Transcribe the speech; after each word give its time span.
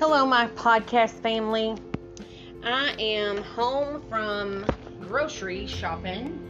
Hello, 0.00 0.24
my 0.24 0.46
podcast 0.46 1.20
family. 1.20 1.76
I 2.64 2.94
am 2.98 3.42
home 3.42 4.02
from 4.08 4.64
grocery 4.98 5.66
shopping 5.66 6.40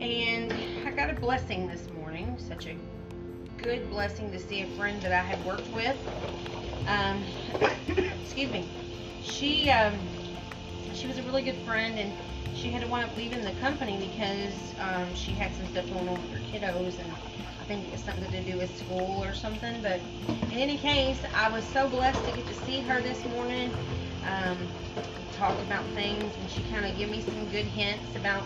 and 0.00 0.52
I 0.86 0.92
got 0.92 1.10
a 1.10 1.14
blessing 1.20 1.66
this 1.66 1.90
morning. 1.90 2.36
Such 2.38 2.68
a 2.68 2.76
good 3.58 3.90
blessing 3.90 4.30
to 4.30 4.38
see 4.38 4.62
a 4.62 4.68
friend 4.76 5.02
that 5.02 5.10
I 5.10 5.24
had 5.24 5.44
worked 5.44 5.66
with. 5.72 5.96
Um, 6.86 7.24
excuse 8.22 8.52
me. 8.52 8.64
She 9.24 9.68
um, 9.70 9.98
she 10.94 11.08
was 11.08 11.18
a 11.18 11.22
really 11.24 11.42
good 11.42 11.58
friend 11.66 11.98
and 11.98 12.12
she 12.56 12.70
had 12.70 12.82
to 12.82 12.86
wind 12.86 13.10
up 13.10 13.16
leaving 13.16 13.40
the 13.40 13.60
company 13.60 14.08
because 14.08 14.72
um, 14.78 15.12
she 15.16 15.32
had 15.32 15.52
some 15.52 15.66
stuff 15.66 15.92
going 15.92 16.08
on 16.08 16.14
with 16.14 16.30
her 16.30 16.38
kiddos 16.52 17.00
and 17.00 17.12
think 17.76 17.88
it 17.88 17.92
was 17.92 18.02
something 18.02 18.30
to 18.30 18.52
do 18.52 18.58
with 18.58 18.76
school 18.76 19.24
or 19.24 19.32
something. 19.34 19.80
But 19.80 20.00
in 20.50 20.58
any 20.58 20.76
case, 20.76 21.18
I 21.34 21.48
was 21.48 21.64
so 21.64 21.88
blessed 21.88 22.22
to 22.26 22.32
get 22.32 22.46
to 22.46 22.54
see 22.54 22.80
her 22.80 23.00
this 23.00 23.24
morning. 23.26 23.72
Um, 24.26 24.58
talk 25.38 25.58
about 25.62 25.84
things 25.94 26.32
and 26.36 26.50
she 26.50 26.62
kind 26.64 26.84
of 26.84 26.96
gave 26.96 27.10
me 27.10 27.20
some 27.22 27.48
good 27.48 27.64
hints 27.64 28.14
about 28.14 28.44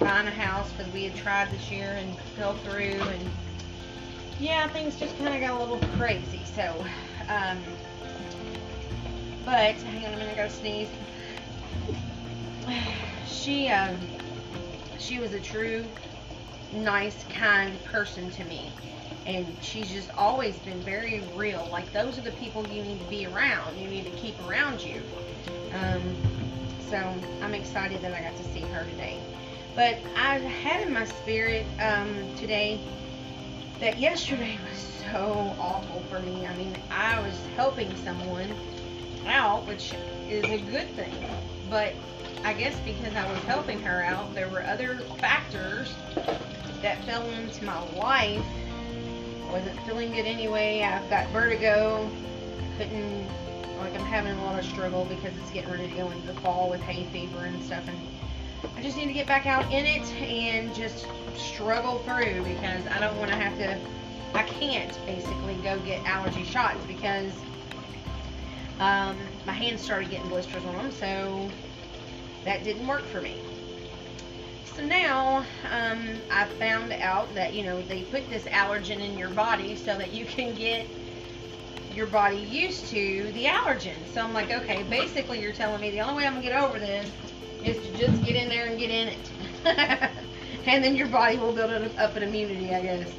buying 0.00 0.28
a 0.28 0.30
house 0.30 0.70
because 0.72 0.90
we 0.92 1.04
had 1.04 1.14
tried 1.16 1.50
this 1.50 1.70
year 1.70 1.96
and 1.98 2.16
fell 2.36 2.54
through 2.58 3.02
and 3.02 3.30
yeah 4.38 4.68
things 4.68 4.96
just 4.96 5.18
kind 5.18 5.34
of 5.34 5.40
got 5.40 5.50
a 5.50 5.58
little 5.58 5.80
crazy 5.98 6.40
so 6.54 6.72
um, 7.28 7.58
but 9.44 9.74
hang 9.74 10.06
on 10.06 10.14
a 10.14 10.16
minute 10.16 10.32
I 10.32 10.36
gotta 10.36 10.50
sneeze 10.50 10.88
she 13.26 13.68
um, 13.68 13.98
she 14.98 15.18
was 15.18 15.34
a 15.34 15.40
true 15.40 15.84
nice 16.72 17.24
kind 17.24 17.82
person 17.84 18.30
to 18.30 18.44
me 18.44 18.72
and 19.26 19.56
she's 19.60 19.90
just 19.90 20.10
always 20.16 20.56
been 20.58 20.80
very 20.82 21.22
real 21.34 21.68
like 21.72 21.92
those 21.92 22.18
are 22.18 22.22
the 22.22 22.32
people 22.32 22.66
you 22.68 22.82
need 22.82 22.98
to 22.98 23.06
be 23.06 23.26
around 23.26 23.78
you 23.78 23.88
need 23.88 24.04
to 24.04 24.10
keep 24.12 24.38
around 24.46 24.82
you 24.82 25.02
um, 25.72 26.16
so 26.88 26.96
I'm 27.42 27.54
excited 27.54 28.00
that 28.02 28.14
I 28.14 28.22
got 28.22 28.36
to 28.36 28.44
see 28.44 28.60
her 28.60 28.84
today. 28.84 29.20
But 29.74 29.98
I 30.16 30.38
had 30.38 30.86
in 30.86 30.92
my 30.92 31.04
spirit 31.04 31.66
um, 31.80 32.34
today 32.36 32.80
that 33.80 33.98
yesterday 33.98 34.58
was 34.68 34.78
so 34.78 35.54
awful 35.58 36.02
for 36.08 36.20
me. 36.20 36.46
I 36.46 36.56
mean, 36.56 36.76
I 36.90 37.20
was 37.20 37.38
helping 37.56 37.94
someone 37.96 38.54
out, 39.26 39.66
which 39.66 39.94
is 40.28 40.44
a 40.46 40.58
good 40.58 40.94
thing. 40.96 41.14
But 41.68 41.94
I 42.44 42.54
guess 42.54 42.78
because 42.80 43.14
I 43.14 43.30
was 43.30 43.40
helping 43.42 43.80
her 43.82 44.02
out, 44.02 44.34
there 44.34 44.48
were 44.48 44.64
other 44.64 44.96
factors 45.20 45.92
that 46.82 47.04
fell 47.04 47.28
into 47.30 47.64
my 47.64 47.78
life. 47.94 48.44
I 49.48 49.52
wasn't 49.52 49.80
feeling 49.80 50.12
good 50.12 50.26
anyway. 50.26 50.82
I've 50.82 51.08
got 51.08 51.28
vertigo. 51.30 52.10
Couldn't 52.76 53.26
like 53.78 53.94
I'm 53.94 54.06
having 54.06 54.32
a 54.32 54.44
lot 54.44 54.58
of 54.58 54.64
struggle 54.64 55.04
because 55.04 55.36
it's 55.38 55.50
getting 55.50 55.70
ready 55.70 55.88
to 55.88 55.96
go 55.96 56.10
into 56.10 56.26
the 56.26 56.40
fall 56.40 56.68
with 56.68 56.80
hay 56.80 57.04
fever 57.12 57.44
and 57.44 57.62
stuff 57.62 57.86
and 57.86 57.98
I 58.76 58.82
just 58.82 58.96
need 58.96 59.06
to 59.06 59.12
get 59.12 59.26
back 59.26 59.46
out 59.46 59.64
in 59.72 59.86
it 59.86 60.10
and 60.14 60.74
just 60.74 61.06
struggle 61.36 61.98
through 62.00 62.42
because 62.42 62.86
I 62.88 62.98
don't 62.98 63.16
want 63.18 63.30
to 63.30 63.36
have 63.36 63.56
to 63.58 63.78
I 64.34 64.42
can't 64.42 64.98
basically 65.06 65.54
go 65.56 65.78
get 65.80 66.04
allergy 66.04 66.44
shots 66.44 66.84
because 66.86 67.32
um, 68.80 69.16
my 69.46 69.52
hands 69.52 69.80
started 69.80 70.10
getting 70.10 70.28
blisters 70.28 70.64
on 70.64 70.76
them 70.76 70.90
so 70.90 71.48
that 72.44 72.64
didn't 72.64 72.86
work 72.86 73.04
for 73.04 73.20
me 73.20 73.40
so 74.78 74.86
now 74.86 75.44
um, 75.72 76.08
I 76.30 76.44
found 76.60 76.92
out 76.92 77.34
that 77.34 77.52
you 77.52 77.64
know 77.64 77.82
they 77.82 78.02
put 78.02 78.30
this 78.30 78.44
allergen 78.44 79.00
in 79.00 79.18
your 79.18 79.30
body 79.30 79.74
so 79.74 79.98
that 79.98 80.12
you 80.12 80.24
can 80.24 80.54
get 80.54 80.86
your 81.92 82.06
body 82.06 82.36
used 82.36 82.86
to 82.90 83.32
the 83.32 83.46
allergen. 83.46 83.96
So 84.14 84.22
I'm 84.22 84.32
like, 84.32 84.52
okay, 84.52 84.84
basically 84.84 85.40
you're 85.40 85.52
telling 85.52 85.80
me 85.80 85.90
the 85.90 86.00
only 86.00 86.14
way 86.14 86.26
I'm 86.28 86.34
gonna 86.34 86.46
get 86.46 86.62
over 86.62 86.78
this 86.78 87.10
is 87.64 87.76
to 87.84 87.98
just 87.98 88.24
get 88.24 88.36
in 88.36 88.48
there 88.48 88.66
and 88.66 88.78
get 88.78 88.90
in 88.90 89.08
it. 89.08 89.30
and 90.66 90.84
then 90.84 90.94
your 90.94 91.08
body 91.08 91.38
will 91.38 91.52
build 91.52 91.72
up 91.98 92.14
an 92.14 92.22
immunity, 92.22 92.72
I 92.72 92.80
guess. 92.80 93.12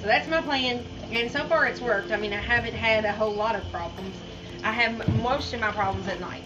So 0.00 0.06
that's 0.06 0.28
my 0.28 0.40
plan. 0.40 0.84
And 1.10 1.28
so 1.28 1.44
far 1.48 1.66
it's 1.66 1.80
worked. 1.80 2.12
I 2.12 2.18
mean, 2.18 2.32
I 2.32 2.40
haven't 2.40 2.74
had 2.74 3.04
a 3.04 3.10
whole 3.10 3.34
lot 3.34 3.56
of 3.56 3.68
problems. 3.72 4.14
I 4.62 4.70
have 4.70 5.08
most 5.20 5.52
of 5.54 5.60
my 5.60 5.72
problems 5.72 6.06
at 6.06 6.20
night 6.20 6.44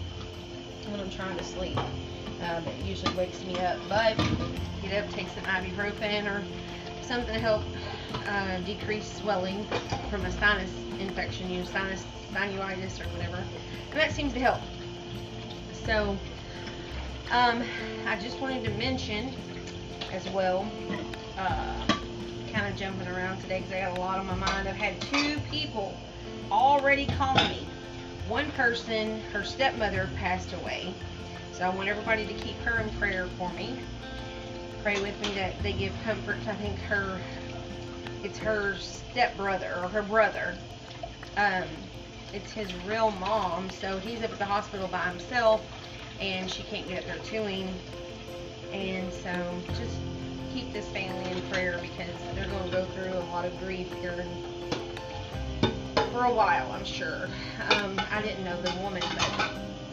when 0.88 1.00
I'm 1.00 1.10
trying 1.10 1.36
to 1.36 1.44
sleep. 1.44 1.78
Um, 2.42 2.66
it 2.66 2.84
usually 2.84 3.14
wakes 3.14 3.44
me 3.44 3.58
up. 3.58 3.78
But 3.88 4.16
get 4.82 5.04
up, 5.04 5.10
take 5.10 5.28
some 5.28 5.44
ibuprofen 5.44 6.26
or 6.26 6.44
something 7.02 7.34
to 7.34 7.40
help 7.40 7.62
uh, 8.26 8.58
decrease 8.60 9.18
swelling 9.18 9.66
from 10.10 10.24
a 10.24 10.30
sinus 10.32 10.70
infection, 10.98 11.50
you 11.50 11.60
know, 11.60 11.64
sinus 11.66 12.04
sinusitis 12.32 13.00
or 13.00 13.08
whatever, 13.10 13.44
and 13.90 14.00
that 14.00 14.12
seems 14.12 14.32
to 14.32 14.40
help. 14.40 14.60
So, 15.72 16.16
um, 17.30 17.62
I 18.06 18.16
just 18.16 18.40
wanted 18.40 18.64
to 18.64 18.70
mention 18.72 19.34
as 20.12 20.28
well, 20.30 20.70
uh, 21.38 21.86
kind 22.52 22.66
of 22.66 22.76
jumping 22.76 23.08
around 23.08 23.40
today 23.40 23.60
because 23.60 23.72
I 23.72 23.80
got 23.80 23.98
a 23.98 24.00
lot 24.00 24.18
on 24.18 24.26
my 24.26 24.34
mind. 24.34 24.68
I've 24.68 24.76
had 24.76 25.00
two 25.02 25.38
people 25.50 25.96
already 26.50 27.06
call 27.06 27.34
me. 27.34 27.66
One 28.28 28.50
person, 28.52 29.20
her 29.32 29.44
stepmother 29.44 30.08
passed 30.16 30.52
away, 30.54 30.94
so 31.56 31.64
I 31.64 31.68
want 31.70 31.88
everybody 31.88 32.26
to 32.26 32.34
keep 32.34 32.56
her 32.58 32.78
in 32.80 32.90
prayer 32.90 33.28
for 33.38 33.50
me. 33.52 33.78
Pray 34.82 35.00
with 35.00 35.18
me 35.20 35.32
that 35.34 35.62
they 35.62 35.72
give 35.72 35.92
comfort. 36.04 36.38
I 36.46 36.54
think 36.54 36.78
her, 36.80 37.20
it's 38.22 38.38
her 38.38 38.76
stepbrother 38.76 39.80
or 39.82 39.88
her 39.88 40.02
brother 40.02 40.56
um, 41.36 41.64
it's 42.32 42.52
his 42.52 42.72
real 42.86 43.10
mom, 43.12 43.70
so 43.70 43.98
he's 43.98 44.22
up 44.22 44.32
at 44.32 44.38
the 44.38 44.44
hospital 44.44 44.88
by 44.88 45.08
himself, 45.08 45.62
and 46.20 46.50
she 46.50 46.62
can't 46.64 46.86
get 46.88 46.98
up 46.98 47.06
there 47.06 47.18
to 47.18 47.48
him. 47.48 47.74
And 48.72 49.12
so 49.12 49.62
just 49.68 49.98
keep 50.52 50.72
this 50.72 50.88
family 50.88 51.30
in 51.30 51.40
prayer 51.42 51.78
because 51.80 52.14
they're 52.34 52.48
going 52.48 52.64
to 52.64 52.70
go 52.70 52.84
through 52.86 53.14
a 53.14 53.26
lot 53.30 53.44
of 53.44 53.56
grief 53.58 53.92
here 54.00 54.24
for 56.12 56.24
a 56.24 56.32
while, 56.34 56.70
I'm 56.72 56.84
sure. 56.84 57.28
Um, 57.68 58.00
I 58.10 58.22
didn't 58.22 58.44
know 58.44 58.60
the 58.62 58.70
woman, 58.82 59.02
but 59.14 59.83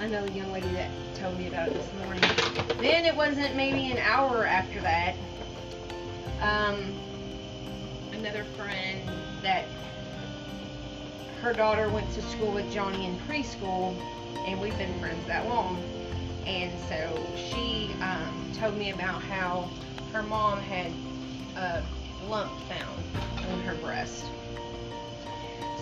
I 0.00 0.06
know 0.06 0.26
the 0.26 0.32
young 0.32 0.50
lady 0.50 0.68
that 0.68 0.90
told 1.14 1.36
me 1.36 1.46
about 1.46 1.68
it 1.68 1.74
this 1.74 1.92
morning. 1.92 2.26
Then 2.80 3.04
it 3.04 3.14
wasn't 3.14 3.54
maybe 3.54 3.92
an 3.92 3.98
hour 3.98 4.46
after 4.46 4.80
that. 4.80 5.14
Um, 6.40 6.98
another 8.12 8.44
friend 8.56 9.06
that 9.42 9.66
her 11.42 11.52
daughter 11.52 11.90
went 11.90 12.10
to 12.14 12.22
school 12.22 12.50
with 12.50 12.72
Johnny 12.72 13.04
in 13.04 13.18
preschool, 13.18 13.94
and 14.46 14.58
we've 14.58 14.76
been 14.78 14.98
friends 15.00 15.26
that 15.26 15.46
long. 15.46 15.76
And 16.46 16.72
so 16.88 17.22
she 17.36 17.92
um, 18.00 18.52
told 18.54 18.78
me 18.78 18.92
about 18.92 19.20
how 19.20 19.68
her 20.14 20.22
mom 20.22 20.60
had 20.60 20.90
a 21.58 21.84
lump 22.26 22.50
found 22.70 23.04
on 23.50 23.60
her 23.60 23.74
breast. 23.74 24.24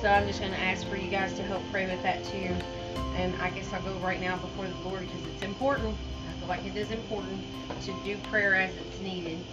So 0.00 0.06
I'm 0.06 0.28
just 0.28 0.38
going 0.38 0.52
to 0.52 0.60
ask 0.60 0.86
for 0.86 0.96
you 0.96 1.10
guys 1.10 1.34
to 1.34 1.42
help 1.42 1.60
pray 1.72 1.86
with 1.86 2.00
that 2.04 2.22
too. 2.22 2.54
And 3.16 3.34
I 3.42 3.50
guess 3.50 3.72
I'll 3.72 3.82
go 3.82 3.94
right 3.94 4.20
now 4.20 4.36
before 4.36 4.68
the 4.68 4.88
Lord 4.88 5.08
because 5.08 5.26
it's 5.26 5.42
important. 5.42 5.96
I 6.28 6.38
feel 6.38 6.46
like 6.46 6.64
it 6.64 6.76
is 6.76 6.92
important 6.92 7.44
to 7.82 7.92
do 8.04 8.16
prayer 8.18 8.54
as 8.54 8.76
it's 8.76 9.00
needed. 9.00 9.44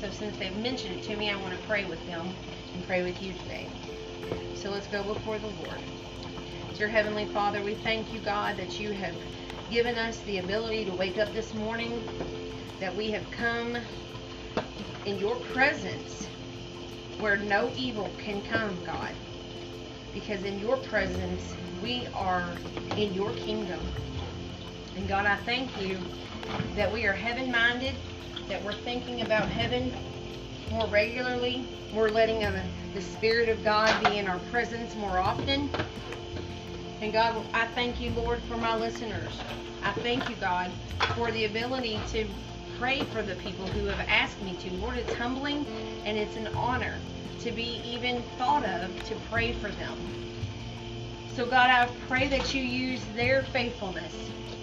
So 0.00 0.08
since 0.08 0.38
they've 0.38 0.56
mentioned 0.56 1.00
it 1.00 1.02
to 1.02 1.16
me, 1.16 1.28
I 1.28 1.36
want 1.36 1.52
to 1.60 1.66
pray 1.68 1.84
with 1.84 2.04
them 2.06 2.34
and 2.72 2.82
pray 2.86 3.02
with 3.02 3.20
you 3.20 3.34
today. 3.34 3.68
So 4.54 4.70
let's 4.70 4.86
go 4.86 5.02
before 5.02 5.38
the 5.38 5.48
Lord. 5.48 5.82
Dear 6.72 6.88
Heavenly 6.88 7.26
Father, 7.26 7.62
we 7.62 7.74
thank 7.74 8.10
you, 8.10 8.20
God, 8.20 8.56
that 8.56 8.80
you 8.80 8.92
have 8.92 9.16
given 9.70 9.98
us 9.98 10.20
the 10.20 10.38
ability 10.38 10.86
to 10.86 10.92
wake 10.92 11.18
up 11.18 11.34
this 11.34 11.52
morning, 11.52 12.02
that 12.80 12.96
we 12.96 13.10
have 13.10 13.30
come 13.30 13.76
in 15.04 15.18
your 15.18 15.36
presence 15.36 16.26
where 17.18 17.36
no 17.36 17.70
evil 17.76 18.08
can 18.18 18.40
come, 18.40 18.82
God. 18.82 19.14
Because 20.12 20.44
in 20.44 20.58
your 20.58 20.76
presence, 20.78 21.54
we 21.82 22.06
are 22.14 22.56
in 22.96 23.14
your 23.14 23.30
kingdom. 23.32 23.80
And 24.96 25.08
God, 25.08 25.26
I 25.26 25.36
thank 25.36 25.80
you 25.80 25.98
that 26.76 26.92
we 26.92 27.06
are 27.06 27.12
heaven 27.12 27.50
minded, 27.50 27.94
that 28.48 28.62
we're 28.64 28.72
thinking 28.72 29.22
about 29.22 29.48
heaven 29.48 29.92
more 30.70 30.86
regularly. 30.86 31.64
We're 31.94 32.10
letting 32.10 32.40
the 32.94 33.00
Spirit 33.00 33.48
of 33.48 33.62
God 33.64 33.98
be 34.04 34.18
in 34.18 34.26
our 34.28 34.38
presence 34.50 34.94
more 34.96 35.18
often. 35.18 35.68
And 37.00 37.12
God, 37.12 37.44
I 37.54 37.66
thank 37.66 38.00
you, 38.00 38.10
Lord, 38.12 38.42
for 38.42 38.56
my 38.56 38.76
listeners. 38.76 39.32
I 39.82 39.92
thank 39.92 40.28
you, 40.28 40.36
God, 40.36 40.70
for 41.16 41.30
the 41.30 41.46
ability 41.46 41.98
to 42.12 42.26
pray 42.78 43.00
for 43.04 43.22
the 43.22 43.34
people 43.36 43.66
who 43.66 43.86
have 43.86 44.06
asked 44.08 44.40
me 44.42 44.54
to. 44.60 44.72
Lord, 44.74 44.98
it's 44.98 45.14
humbling 45.14 45.66
and 46.04 46.18
it's 46.18 46.36
an 46.36 46.48
honor 46.48 46.98
to 47.40 47.52
be 47.52 47.80
even 47.84 48.22
thought 48.38 48.64
of 48.64 49.02
to 49.04 49.14
pray 49.30 49.52
for 49.52 49.70
them. 49.70 49.96
So, 51.34 51.46
God, 51.46 51.70
I 51.70 51.86
pray 52.06 52.28
that 52.28 52.54
you 52.54 52.62
use 52.62 53.04
their 53.14 53.42
faithfulness. 53.44 54.14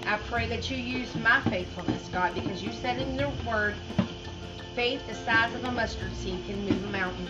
I 0.06 0.18
pray 0.18 0.48
that 0.48 0.70
you 0.70 0.78
use 0.78 1.16
my 1.16 1.42
faithfulness, 1.50 2.08
God, 2.10 2.34
because 2.34 2.64
you 2.64 2.72
said 2.72 3.00
in 3.00 3.16
your 3.16 3.32
word 3.46 3.76
faith 4.76 5.02
the 5.08 5.16
size 5.16 5.54
of 5.56 5.64
a 5.64 5.72
mustard 5.72 6.16
seed 6.16 6.46
can 6.46 6.64
move 6.66 6.84
a 6.84 6.90
mountain. 6.90 7.28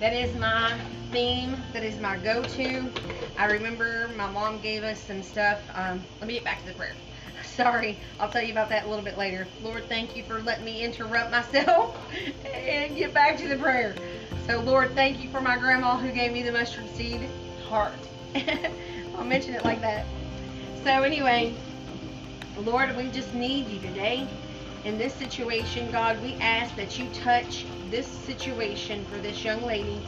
That 0.00 0.12
is 0.12 0.34
my 0.36 0.78
theme. 1.12 1.62
That 1.72 1.82
is 1.82 1.98
my 1.98 2.16
go-to. 2.16 2.90
I 3.36 3.46
remember 3.46 4.08
my 4.16 4.30
mom 4.30 4.60
gave 4.60 4.82
us 4.82 5.00
some 5.00 5.22
stuff. 5.22 5.60
Um, 5.74 6.04
let 6.20 6.26
me 6.28 6.34
get 6.34 6.44
back 6.44 6.60
to 6.60 6.66
the 6.66 6.74
prayer. 6.74 6.96
Sorry, 7.56 7.98
I'll 8.20 8.28
tell 8.28 8.42
you 8.42 8.52
about 8.52 8.68
that 8.68 8.84
a 8.84 8.88
little 8.88 9.04
bit 9.04 9.16
later. 9.16 9.48
Lord, 9.62 9.88
thank 9.88 10.14
you 10.14 10.22
for 10.24 10.42
letting 10.42 10.66
me 10.66 10.84
interrupt 10.84 11.30
myself 11.30 11.96
and 12.54 12.94
get 12.94 13.14
back 13.14 13.38
to 13.38 13.48
the 13.48 13.56
prayer. 13.56 13.96
So, 14.46 14.60
Lord, 14.60 14.94
thank 14.94 15.24
you 15.24 15.30
for 15.30 15.40
my 15.40 15.56
grandma 15.56 15.96
who 15.96 16.12
gave 16.12 16.32
me 16.32 16.42
the 16.42 16.52
mustard 16.52 16.86
seed 16.94 17.30
heart. 17.66 18.06
I'll 19.16 19.24
mention 19.24 19.54
it 19.54 19.64
like 19.64 19.80
that. 19.80 20.04
So, 20.84 21.02
anyway, 21.02 21.56
Lord, 22.58 22.94
we 22.94 23.08
just 23.08 23.32
need 23.32 23.68
you 23.68 23.80
today. 23.80 24.28
In 24.84 24.98
this 24.98 25.14
situation, 25.14 25.90
God, 25.90 26.22
we 26.22 26.34
ask 26.34 26.76
that 26.76 26.98
you 26.98 27.08
touch 27.14 27.64
this 27.88 28.06
situation 28.06 29.06
for 29.06 29.16
this 29.16 29.42
young 29.42 29.62
lady 29.62 29.98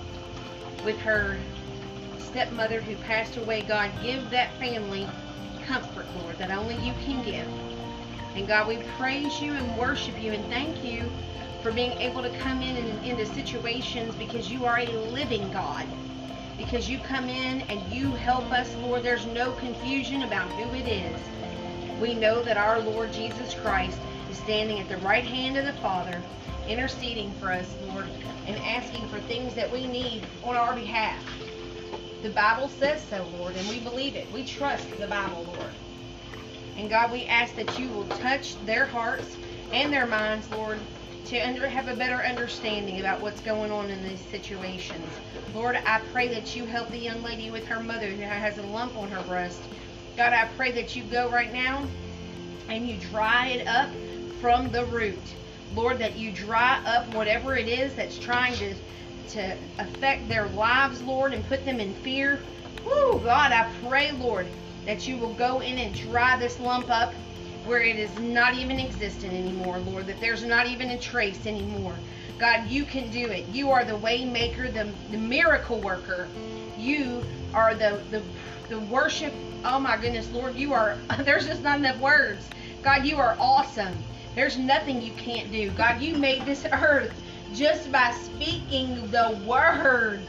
with 0.85 0.99
her 0.99 1.41
stepmother 2.19 2.83
who 2.83 2.95
passed 2.97 3.39
away. 3.39 3.63
God, 3.63 3.91
give 4.03 4.29
that 4.33 4.53
family 4.59 5.09
comfort, 5.69 6.07
Lord, 6.23 6.39
that 6.39 6.51
only 6.51 6.75
you 6.77 6.95
can 7.05 7.23
give. 7.23 7.47
And 8.35 8.49
God, 8.49 8.67
we 8.67 8.79
praise 8.97 9.41
you 9.41 9.53
and 9.53 9.77
worship 9.77 10.21
you 10.21 10.33
and 10.33 10.45
thank 10.47 10.83
you 10.83 11.13
for 11.63 11.71
being 11.71 11.93
able 12.01 12.23
to 12.23 12.31
come 12.39 12.63
in 12.63 12.77
and 12.77 13.05
into 13.05 13.27
situations 13.27 14.15
because 14.15 14.51
you 14.51 14.65
are 14.65 14.79
a 14.79 14.87
living 15.11 15.51
God. 15.51 15.87
Because 16.57 16.89
you 16.89 16.99
come 16.99 17.29
in 17.29 17.61
and 17.63 17.93
you 17.93 18.13
help 18.13 18.51
us, 18.51 18.75
Lord. 18.77 19.03
There's 19.03 19.27
no 19.27 19.53
confusion 19.53 20.23
about 20.23 20.51
who 20.53 20.75
it 20.75 20.89
is. 20.89 21.21
We 22.01 22.15
know 22.15 22.43
that 22.43 22.57
our 22.57 22.81
Lord 22.81 23.13
Jesus 23.13 23.55
Christ 23.55 24.01
is 24.31 24.39
standing 24.39 24.81
at 24.81 24.89
the 24.89 24.97
right 24.99 25.25
hand 25.25 25.57
of 25.57 25.67
the 25.67 25.81
Father, 25.81 26.23
interceding 26.67 27.33
for 27.35 27.53
us, 27.53 27.77
Lord, 27.89 28.09
and 28.47 28.57
asking 28.59 29.07
for 29.09 29.21
things 29.21 29.55
that 29.55 29.71
we 29.71 29.87
need 29.87 30.27
on 30.43 30.57
our 30.57 30.75
behalf. 30.75 31.23
The 32.23 32.31
Bible 32.31 32.69
says 32.69 33.05
so, 33.09 33.27
Lord, 33.39 33.55
and 33.55 33.69
we 33.69 33.79
believe 33.79 34.17
it. 34.17 34.31
We 34.33 34.45
trust 34.45 34.89
the 34.99 35.07
Bible, 35.07 35.45
Lord. 35.45 35.71
And 36.77 36.91
God, 36.91 37.13
we 37.13 37.25
ask 37.25 37.55
that 37.57 37.79
you 37.79 37.89
will 37.89 38.07
touch 38.07 38.57
their 38.65 38.87
hearts 38.87 39.37
and 39.73 39.93
their 39.93 40.07
minds, 40.07 40.51
Lord, 40.51 40.81
to 41.27 41.39
under, 41.39 41.69
have 41.69 41.89
a 41.89 41.95
better 41.95 42.25
understanding 42.25 43.01
about 43.01 43.21
what's 43.21 43.41
going 43.41 43.71
on 43.71 43.91
in 43.91 44.03
these 44.03 44.21
situations. 44.31 45.05
Lord, 45.55 45.77
I 45.77 46.01
pray 46.13 46.29
that 46.29 46.57
you 46.57 46.65
help 46.65 46.91
the 46.91 46.99
young 46.99 47.23
lady 47.23 47.51
with 47.51 47.67
her 47.67 47.81
mother 47.81 48.09
who 48.09 48.23
has 48.23 48.59
a 48.59 48.63
lump 48.63 48.97
on 48.97 49.11
her 49.11 49.23
breast. 49.23 49.63
God, 50.17 50.33
I 50.33 50.47
pray 50.57 50.73
that 50.73 50.97
you 50.97 51.05
go 51.05 51.31
right 51.31 51.53
now 51.53 51.87
and 52.69 52.89
you 52.89 52.97
dry 52.97 53.49
it 53.49 53.67
up 53.67 53.91
from 54.41 54.71
the 54.71 54.85
root. 54.87 55.23
Lord, 55.75 55.99
that 55.99 56.17
you 56.17 56.33
dry 56.33 56.81
up 56.87 57.09
whatever 57.15 57.57
it 57.57 57.69
is 57.69 57.95
that's 57.95 58.19
trying 58.19 58.55
to, 58.55 58.75
to 59.29 59.57
affect 59.79 60.29
their 60.29 60.49
lives, 60.49 61.03
Lord, 61.03 61.35
and 61.35 61.47
put 61.47 61.65
them 61.65 61.81
in 61.81 61.95
fear. 61.95 62.41
Woo, 62.85 63.21
God, 63.21 63.53
I 63.53 63.71
pray, 63.83 64.13
Lord, 64.13 64.49
that 64.87 65.07
you 65.07 65.17
will 65.19 65.35
go 65.35 65.61
in 65.61 65.79
and 65.79 65.95
dry 65.95 66.39
this 66.39 66.59
lump 66.59 66.91
up 66.91 67.13
where 67.65 67.83
it 67.83 67.99
is 67.99 68.17
not 68.19 68.55
even 68.55 68.81
existent 68.81 69.35
anymore, 69.35 69.79
Lord, 69.81 70.07
that 70.07 70.21
there's 70.21 70.45
not 70.45 70.67
even 70.67 70.91
a 70.91 70.99
trace 70.99 71.47
anymore. 71.47 71.99
God, 72.39 72.69
you 72.69 72.85
can 72.85 73.11
do 73.11 73.31
it. 73.31 73.47
You 73.49 73.71
are 73.71 73.85
the 73.85 73.97
way 73.97 74.25
maker, 74.25 74.71
the, 74.71 74.93
the 75.11 75.19
miracle 75.19 75.81
worker. 75.81 76.29
You 76.79 77.25
are 77.53 77.75
the, 77.75 78.01
the 78.11 78.23
the 78.69 78.79
worship. 78.81 79.35
Oh 79.65 79.81
my 79.81 79.97
goodness, 79.97 80.31
Lord, 80.31 80.57
you 80.57 80.73
are 80.73 80.99
there's 81.25 81.47
just 81.47 81.63
not 81.63 81.79
enough 81.79 81.99
words. 81.99 82.49
God, 82.83 83.05
you 83.05 83.19
are 83.19 83.37
awesome. 83.41 84.05
There's 84.35 84.57
nothing 84.57 85.03
you 85.03 85.13
can't 85.13 85.51
do. 85.51 85.71
God, 85.71 86.01
you 86.01 86.17
made 86.17 86.45
this 86.47 86.67
earth 86.73 87.21
just 87.55 87.91
by 87.91 88.11
speaking 88.13 89.11
the 89.11 89.41
words. 89.47 90.29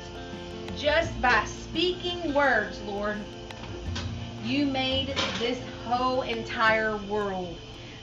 Just 0.77 1.19
by 1.21 1.44
speaking 1.45 2.33
words, 2.33 2.81
Lord. 2.81 3.18
You 4.44 4.66
made 4.66 5.13
this 5.38 5.60
whole 5.86 6.21
entire 6.21 6.98
world. 6.98 7.57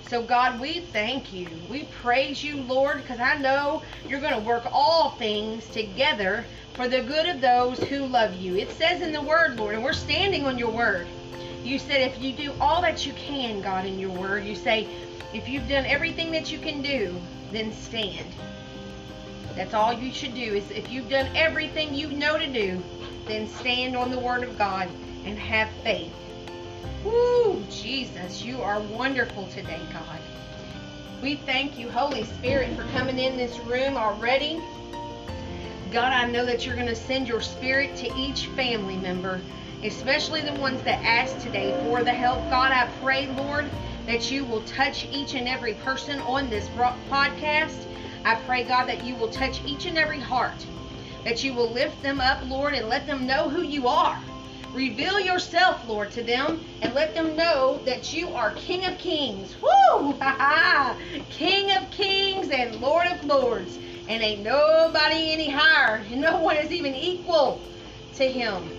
So, 0.08 0.22
God, 0.22 0.60
we 0.60 0.80
thank 0.80 1.32
you. 1.32 1.48
We 1.68 1.84
praise 1.84 2.44
you, 2.44 2.62
Lord, 2.62 2.98
because 2.98 3.18
I 3.18 3.38
know 3.38 3.82
you're 4.06 4.20
going 4.20 4.34
to 4.34 4.46
work 4.46 4.64
all 4.70 5.10
things 5.12 5.66
together 5.68 6.44
for 6.74 6.86
the 6.86 7.02
good 7.02 7.26
of 7.26 7.40
those 7.40 7.80
who 7.80 8.06
love 8.06 8.34
you. 8.34 8.54
It 8.54 8.70
says 8.70 9.02
in 9.02 9.12
the 9.12 9.22
word, 9.22 9.58
Lord, 9.58 9.74
and 9.74 9.82
we're 9.82 9.92
standing 9.92 10.46
on 10.46 10.58
your 10.58 10.70
word. 10.70 11.08
You 11.64 11.80
said 11.80 12.02
if 12.02 12.20
you 12.20 12.32
do 12.32 12.52
all 12.60 12.82
that 12.82 13.04
you 13.04 13.14
can, 13.14 13.60
God, 13.60 13.86
in 13.86 13.98
your 13.98 14.12
word, 14.12 14.44
you 14.44 14.54
say, 14.54 14.86
if 15.34 15.48
you've 15.48 15.68
done 15.68 15.84
everything 15.86 16.30
that 16.30 16.52
you 16.52 16.60
can 16.60 16.82
do, 16.82 17.20
then 17.50 17.72
stand. 17.72 18.32
That's 19.56 19.72
all 19.72 19.92
you 19.92 20.12
should 20.12 20.34
do 20.34 20.54
is 20.54 20.70
if 20.70 20.90
you've 20.90 21.08
done 21.08 21.34
everything 21.34 21.94
you 21.94 22.12
know 22.12 22.38
to 22.38 22.46
do, 22.46 22.82
then 23.26 23.48
stand 23.48 23.96
on 23.96 24.10
the 24.10 24.18
word 24.18 24.44
of 24.44 24.58
God 24.58 24.90
and 25.24 25.38
have 25.38 25.70
faith. 25.82 26.12
Woo, 27.02 27.64
Jesus, 27.70 28.44
you 28.44 28.60
are 28.60 28.80
wonderful 28.80 29.46
today, 29.46 29.80
God. 29.90 30.20
We 31.22 31.36
thank 31.36 31.78
you, 31.78 31.90
Holy 31.90 32.24
Spirit, 32.24 32.76
for 32.76 32.84
coming 32.92 33.18
in 33.18 33.38
this 33.38 33.58
room 33.60 33.96
already. 33.96 34.60
God, 35.90 36.12
I 36.12 36.26
know 36.26 36.44
that 36.44 36.66
you're 36.66 36.74
going 36.74 36.88
to 36.88 36.94
send 36.94 37.26
your 37.26 37.40
spirit 37.40 37.96
to 37.96 38.14
each 38.14 38.48
family 38.48 38.96
member, 38.96 39.40
especially 39.82 40.42
the 40.42 40.52
ones 40.54 40.82
that 40.82 41.02
asked 41.02 41.40
today 41.40 41.72
for 41.84 42.04
the 42.04 42.12
help. 42.12 42.40
God, 42.50 42.72
I 42.72 42.90
pray, 43.00 43.28
Lord, 43.28 43.70
that 44.04 44.30
you 44.30 44.44
will 44.44 44.60
touch 44.62 45.06
each 45.10 45.34
and 45.34 45.48
every 45.48 45.74
person 45.74 46.20
on 46.20 46.50
this 46.50 46.68
podcast. 46.68 47.86
I 48.26 48.34
pray, 48.34 48.64
God, 48.64 48.86
that 48.86 49.04
you 49.04 49.14
will 49.14 49.28
touch 49.28 49.64
each 49.64 49.86
and 49.86 49.96
every 49.96 50.18
heart, 50.18 50.66
that 51.24 51.44
you 51.44 51.54
will 51.54 51.70
lift 51.70 52.02
them 52.02 52.20
up, 52.20 52.40
Lord, 52.42 52.74
and 52.74 52.88
let 52.88 53.06
them 53.06 53.24
know 53.24 53.48
who 53.48 53.62
you 53.62 53.86
are. 53.86 54.20
Reveal 54.72 55.20
yourself, 55.20 55.86
Lord, 55.86 56.10
to 56.10 56.24
them 56.24 56.60
and 56.82 56.92
let 56.92 57.14
them 57.14 57.36
know 57.36 57.80
that 57.84 58.12
you 58.12 58.34
are 58.34 58.50
King 58.54 58.84
of 58.84 58.98
Kings. 58.98 59.54
Woo! 59.62 60.18
King 61.30 61.76
of 61.76 61.88
Kings 61.92 62.50
and 62.50 62.80
Lord 62.80 63.06
of 63.06 63.24
Lords. 63.24 63.78
And 64.08 64.20
ain't 64.20 64.42
nobody 64.42 65.30
any 65.30 65.48
higher. 65.48 66.04
No 66.10 66.40
one 66.40 66.56
is 66.56 66.72
even 66.72 66.96
equal 66.96 67.62
to 68.14 68.24
him. 68.24 68.72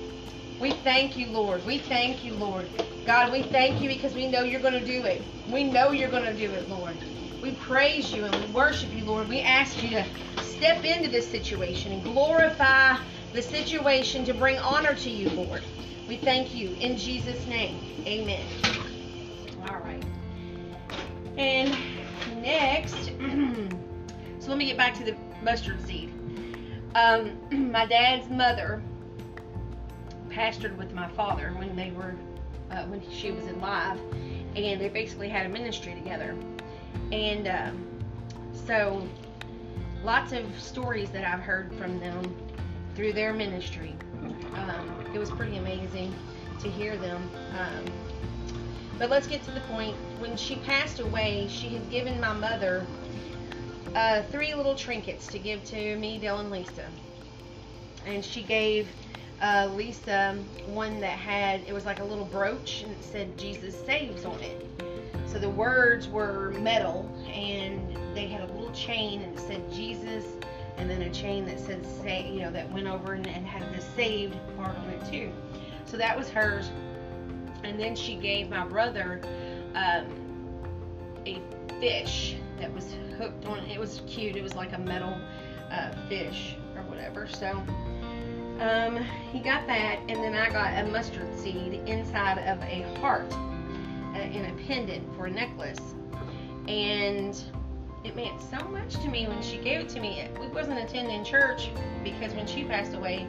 We 0.59 0.71
thank 0.71 1.15
you, 1.15 1.27
Lord. 1.27 1.65
We 1.65 1.77
thank 1.77 2.21
you, 2.25 2.33
Lord. 2.33 2.69
God, 3.05 3.31
we 3.31 3.43
thank 3.43 3.81
you 3.81 3.87
because 3.87 4.13
we 4.13 4.27
know 4.27 4.41
you're 4.43 4.59
going 4.59 4.73
to 4.73 4.85
do 4.85 5.05
it. 5.05 5.23
We 5.47 5.63
know 5.63 5.91
you're 5.91 6.11
going 6.11 6.25
to 6.25 6.33
do 6.33 6.51
it, 6.51 6.67
Lord. 6.67 6.97
We 7.47 7.53
praise 7.53 8.13
you 8.13 8.25
and 8.25 8.35
we 8.35 8.51
worship 8.51 8.93
you, 8.93 9.05
Lord. 9.05 9.29
We 9.29 9.39
ask 9.39 9.81
you 9.81 9.91
to 9.91 10.05
step 10.41 10.83
into 10.83 11.09
this 11.09 11.25
situation 11.25 11.93
and 11.93 12.03
glorify 12.03 12.97
the 13.31 13.41
situation 13.41 14.25
to 14.25 14.33
bring 14.33 14.59
honor 14.59 14.93
to 14.95 15.09
you, 15.09 15.29
Lord. 15.29 15.63
We 16.09 16.17
thank 16.17 16.53
you 16.53 16.75
in 16.81 16.97
Jesus' 16.97 17.47
name. 17.47 17.79
Amen. 18.05 18.45
All 19.65 19.77
right. 19.77 20.03
And 21.37 21.69
next, 22.43 22.97
so 24.39 24.49
let 24.49 24.57
me 24.57 24.65
get 24.65 24.75
back 24.75 24.93
to 24.95 25.05
the 25.05 25.15
mustard 25.41 25.79
seed. 25.87 26.11
Um, 26.95 27.37
my 27.71 27.85
dad's 27.85 28.29
mother 28.29 28.83
pastored 30.27 30.75
with 30.75 30.91
my 30.91 31.07
father 31.11 31.53
when 31.57 31.77
they 31.77 31.91
were 31.91 32.13
uh, 32.71 32.83
when 32.87 33.01
she 33.09 33.31
was 33.31 33.47
alive, 33.47 33.97
and 34.57 34.81
they 34.81 34.89
basically 34.89 35.29
had 35.29 35.45
a 35.45 35.49
ministry 35.49 35.93
together. 35.93 36.35
And 37.11 37.47
um, 37.47 37.87
so, 38.65 39.07
lots 40.03 40.33
of 40.33 40.45
stories 40.59 41.09
that 41.11 41.23
I've 41.23 41.39
heard 41.39 41.73
from 41.75 41.99
them 41.99 42.35
through 42.95 43.13
their 43.13 43.33
ministry. 43.33 43.95
Um, 44.55 45.05
it 45.13 45.19
was 45.19 45.29
pretty 45.29 45.57
amazing 45.57 46.13
to 46.59 46.69
hear 46.69 46.97
them. 46.97 47.29
Um, 47.57 47.85
but 48.97 49.09
let's 49.09 49.27
get 49.27 49.43
to 49.43 49.51
the 49.51 49.61
point. 49.61 49.95
When 50.19 50.35
she 50.35 50.55
passed 50.55 50.99
away, 50.99 51.47
she 51.49 51.69
had 51.69 51.89
given 51.89 52.19
my 52.19 52.33
mother 52.33 52.85
uh, 53.95 54.23
three 54.23 54.53
little 54.53 54.75
trinkets 54.75 55.27
to 55.27 55.39
give 55.39 55.63
to 55.65 55.95
me, 55.97 56.17
Dale, 56.17 56.39
and 56.39 56.49
Lisa. 56.49 56.87
And 58.05 58.23
she 58.23 58.41
gave 58.41 58.87
uh, 59.41 59.69
Lisa 59.75 60.37
one 60.67 60.99
that 61.01 61.17
had, 61.17 61.61
it 61.67 61.73
was 61.73 61.85
like 61.85 61.99
a 61.99 62.03
little 62.03 62.25
brooch 62.25 62.83
and 62.83 62.91
it 62.91 63.03
said 63.03 63.37
Jesus 63.37 63.79
Saves 63.85 64.25
on 64.25 64.39
it. 64.39 64.86
So 65.27 65.39
the 65.39 65.49
words 65.49 66.07
were 66.07 66.51
metal 66.59 67.09
and 67.27 67.97
they 68.15 68.27
had 68.27 68.41
a 68.41 68.53
little 68.53 68.71
chain 68.71 69.21
and 69.21 69.37
it 69.37 69.41
said 69.41 69.71
Jesus 69.71 70.25
and 70.77 70.89
then 70.89 71.01
a 71.01 71.09
chain 71.09 71.45
that 71.45 71.59
said 71.59 71.85
say 71.85 72.29
you 72.31 72.41
know 72.41 72.51
that 72.51 72.71
went 72.71 72.87
over 72.87 73.13
and, 73.13 73.27
and 73.27 73.45
had 73.45 73.75
the 73.75 73.81
saved 73.81 74.37
part 74.55 74.77
on 74.77 74.89
it 74.89 75.11
too. 75.11 75.31
So 75.85 75.97
that 75.97 76.17
was 76.17 76.29
hers. 76.29 76.69
And 77.63 77.79
then 77.79 77.95
she 77.95 78.15
gave 78.15 78.49
my 78.49 78.65
brother 78.65 79.19
um, 79.75 80.05
a 81.25 81.41
fish 81.79 82.35
that 82.59 82.73
was 82.73 82.93
hooked 83.17 83.45
on. 83.47 83.59
It 83.65 83.79
was 83.79 84.01
cute. 84.07 84.35
It 84.35 84.43
was 84.43 84.55
like 84.55 84.73
a 84.73 84.77
metal 84.77 85.19
uh, 85.71 85.91
fish 86.07 86.55
or 86.75 86.83
whatever. 86.83 87.27
So 87.27 87.63
um, 88.61 88.97
he 89.31 89.39
got 89.39 89.67
that 89.67 89.99
and 90.07 90.23
then 90.23 90.35
I 90.35 90.49
got 90.49 90.83
a 90.83 90.87
mustard 90.87 91.37
seed 91.37 91.73
inside 91.85 92.37
of 92.39 92.61
a 92.61 92.81
heart 92.99 93.31
in 94.21 94.45
a 94.45 94.53
pendant 94.67 95.15
for 95.15 95.25
a 95.25 95.31
necklace 95.31 95.95
and 96.67 97.41
it 98.03 98.15
meant 98.15 98.39
so 98.41 98.67
much 98.69 98.93
to 98.95 99.09
me 99.09 99.27
when 99.27 99.41
she 99.41 99.57
gave 99.57 99.81
it 99.81 99.89
to 99.89 99.99
me. 99.99 100.27
We 100.39 100.47
wasn't 100.47 100.79
attending 100.79 101.23
church 101.23 101.69
because 102.03 102.33
when 102.33 102.47
she 102.47 102.63
passed 102.63 102.93
away, 102.93 103.27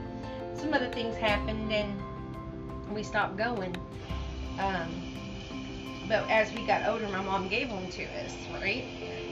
some 0.55 0.75
other 0.75 0.89
things 0.89 1.17
happened 1.17 1.73
and 1.73 2.01
we 2.93 3.03
stopped 3.03 3.37
going. 3.37 3.77
Um, 4.59 4.89
but 6.09 6.29
as 6.31 6.53
we 6.53 6.67
got 6.67 6.89
older, 6.89 7.09
my 7.09 7.23
mom 7.23 7.49
gave 7.49 7.69
them 7.69 7.89
to 7.91 8.05
us, 8.25 8.35
right? 8.55 8.85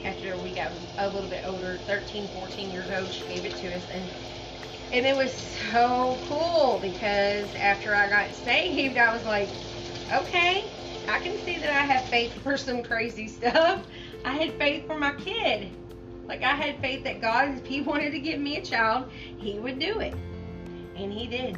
After 0.04 0.36
we 0.36 0.50
got 0.50 0.72
a 0.98 1.08
little 1.08 1.28
bit 1.28 1.44
older, 1.46 1.80
13, 1.86 2.28
14 2.28 2.70
years 2.70 2.90
old, 2.90 3.12
she 3.12 3.25
gave 3.26 3.44
it 3.44 3.56
to 3.56 3.75
us. 3.75 3.84
And 3.92 4.08
and 4.92 5.04
it 5.04 5.16
was 5.16 5.32
so 5.32 6.16
cool 6.28 6.78
because 6.80 7.52
after 7.56 7.94
I 7.94 8.08
got 8.08 8.34
saved, 8.34 8.96
I 8.96 9.12
was 9.12 9.25
like, 9.25 9.50
okay, 10.12 10.70
I 11.08 11.20
can 11.20 11.38
see 11.44 11.58
that 11.58 11.70
I 11.70 11.84
have 11.84 12.04
faith 12.08 12.32
for 12.42 12.56
some 12.56 12.82
crazy 12.82 13.28
stuff. 13.28 13.84
I 14.25 14.32
had 14.32 14.52
faith 14.54 14.86
for 14.86 14.98
my 14.98 15.12
kid. 15.14 15.70
Like 16.26 16.42
I 16.42 16.54
had 16.54 16.80
faith 16.80 17.04
that 17.04 17.20
God, 17.20 17.56
if 17.56 17.66
He 17.66 17.80
wanted 17.80 18.10
to 18.10 18.18
give 18.18 18.40
me 18.40 18.56
a 18.56 18.62
child, 18.62 19.10
He 19.38 19.58
would 19.58 19.78
do 19.78 20.00
it. 20.00 20.14
And 20.96 21.12
He 21.12 21.26
did. 21.26 21.56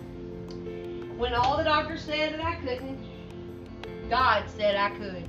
When 1.17 1.35
all 1.35 1.57
the 1.57 1.65
doctors 1.65 2.03
said 2.03 2.35
that 2.35 2.45
I 2.45 2.57
couldn't, 2.57 2.99
God 4.11 4.45
said 4.57 4.77
I 4.77 4.91
could. 4.91 5.29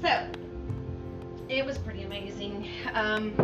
So, 0.00 0.28
it 1.48 1.64
was 1.64 1.78
pretty 1.78 2.02
amazing. 2.02 2.68
Um, 2.92 3.34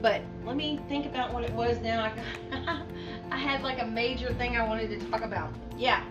but 0.00 0.22
let 0.44 0.56
me 0.56 0.80
think 0.88 1.06
about 1.06 1.32
what 1.32 1.44
it 1.44 1.52
was 1.52 1.78
now. 1.80 2.12
I, 2.52 2.82
I 3.30 3.36
had 3.36 3.62
like 3.62 3.82
a 3.82 3.86
major 3.86 4.32
thing 4.34 4.56
I 4.56 4.66
wanted 4.66 4.98
to 4.98 5.10
talk 5.10 5.22
about. 5.22 5.52
Yeah. 5.76 6.04